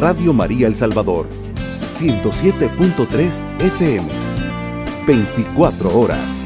Radio 0.00 0.32
María 0.32 0.66
El 0.66 0.74
Salvador 0.74 1.26
107.3 1.92 3.40
FM. 3.60 4.08
24 5.06 5.96
horas. 5.96 6.39